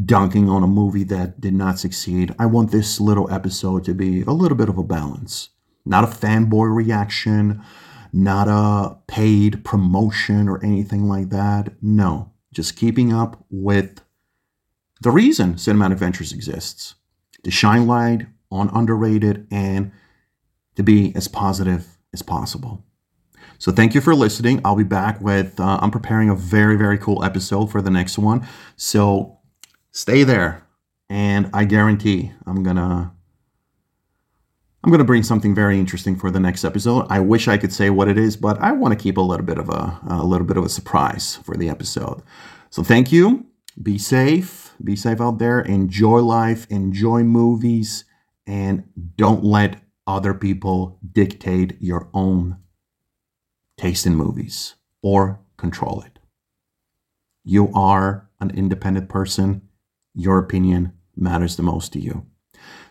dunking 0.05 0.49
on 0.49 0.63
a 0.63 0.69
movie 0.69 1.05
that 1.05 1.41
did 1.41 1.55
not 1.55 1.79
succeed. 1.79 2.35
I 2.39 2.47
want 2.47 2.71
this 2.71 3.01
little 3.01 3.31
episode 3.33 3.85
to 3.85 3.95
be 3.95 4.23
a 4.23 4.31
little 4.31 4.57
bit 4.57 4.69
of 4.69 4.79
a 4.79 4.85
balance, 4.85 5.51
not 5.85 6.05
a 6.05 6.07
fanboy 6.07 6.75
reaction, 6.75 7.63
not 8.13 8.49
a 8.49 8.97
paid 9.07 9.65
promotion 9.65 10.49
or 10.49 10.65
anything 10.65 11.09
like 11.09 11.31
that. 11.31 11.75
No, 11.83 12.33
just 12.53 12.77
keeping 12.77 13.13
up 13.13 13.45
with 13.51 14.01
the 15.01 15.11
reason 15.11 15.55
Cinematic 15.55 15.99
Ventures 15.99 16.33
exists 16.33 16.95
to 17.43 17.51
shine 17.51 17.87
light 17.87 18.27
on 18.51 18.69
underrated 18.75 19.47
and 19.51 19.93
to 20.77 20.83
be 20.83 21.15
as 21.15 21.29
positive 21.29 21.99
as 22.13 22.23
possible. 22.23 22.85
So 23.59 23.73
thank 23.73 23.95
you 23.95 24.01
for 24.01 24.15
listening. 24.15 24.61
I'll 24.65 24.77
be 24.77 24.85
back 24.85 25.21
with, 25.21 25.61
uh, 25.61 25.79
I'm 25.83 25.91
preparing 25.91 26.31
a 26.31 26.35
very, 26.35 26.77
very 26.77 26.97
cool 26.97 27.23
episode 27.23 27.71
for 27.71 27.83
the 27.83 27.91
next 27.91 28.19
one. 28.19 28.47
So 28.77 29.40
stay 29.93 30.25
there. 30.25 30.67
And 31.09 31.51
I 31.53 31.65
guarantee 31.65 32.33
I'm 32.47 32.63
to 32.77 33.11
I'm 34.83 34.91
to 34.97 35.05
bring 35.05 35.23
something 35.23 35.55
very 35.55 35.79
interesting 35.79 36.17
for 36.17 36.31
the 36.31 36.41
next 36.41 36.65
episode. 36.65 37.07
I 37.11 37.21
wish 37.21 37.49
I 37.49 37.59
could 37.59 37.73
say 37.73 37.91
what 37.91 38.09
it 38.09 38.17
is, 38.17 38.35
but 38.35 38.59
I 38.63 38.73
want 38.73 38.93
to 38.97 39.03
keep 39.03 39.19
a 39.19 39.21
little 39.21 39.45
bit 39.45 39.59
of 39.59 39.69
a, 39.69 40.01
a 40.09 40.25
little 40.25 40.47
bit 40.47 40.57
of 40.57 40.65
a 40.65 40.71
surprise 40.71 41.37
for 41.37 41.55
the 41.55 41.69
episode. 41.69 42.23
So 42.71 42.83
thank 42.83 43.13
you. 43.13 43.45
Be 43.83 43.99
safe. 43.99 44.75
Be 44.83 44.97
safe 44.97 45.21
out 45.21 45.39
there. 45.39 45.61
Enjoy 45.61 46.21
life. 46.21 46.67
Enjoy 46.71 47.23
movies, 47.23 48.05
and 48.47 48.85
don't 49.17 49.45
let 49.45 49.83
other 50.07 50.33
people 50.33 50.99
dictate 51.13 51.77
your 51.81 52.09
own 52.15 52.57
taste 53.77 54.07
in 54.07 54.15
movies 54.15 54.77
or 55.03 55.41
control 55.57 56.03
it. 56.03 56.19
You 57.45 57.71
are 57.75 58.29
an 58.41 58.51
independent 58.51 59.09
person. 59.09 59.63
Your 60.15 60.39
opinion 60.39 60.93
matters 61.17 61.57
the 61.57 61.63
most 61.63 61.93
to 61.93 62.01
you. 62.01 62.27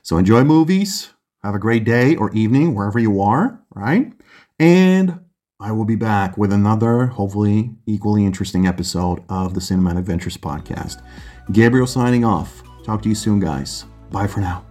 So 0.01 0.17
enjoy 0.17 0.43
movies 0.43 1.13
have 1.43 1.55
a 1.55 1.59
great 1.59 1.83
day 1.83 2.15
or 2.15 2.31
evening 2.31 2.75
wherever 2.75 2.99
you 2.99 3.21
are, 3.21 3.61
right? 3.73 4.11
And 4.59 5.19
I 5.59 5.71
will 5.71 5.85
be 5.85 5.95
back 5.95 6.37
with 6.37 6.53
another, 6.53 7.07
hopefully 7.07 7.71
equally 7.85 8.25
interesting 8.25 8.67
episode 8.67 9.23
of 9.29 9.53
the 9.53 9.59
Cinematic 9.59 10.03
Ventures 10.03 10.37
podcast. 10.37 11.03
Gabriel 11.51 11.87
signing 11.87 12.23
off. 12.23 12.63
Talk 12.83 13.01
to 13.03 13.09
you 13.09 13.15
soon, 13.15 13.39
guys. 13.39 13.85
Bye 14.11 14.27
for 14.27 14.39
now. 14.39 14.65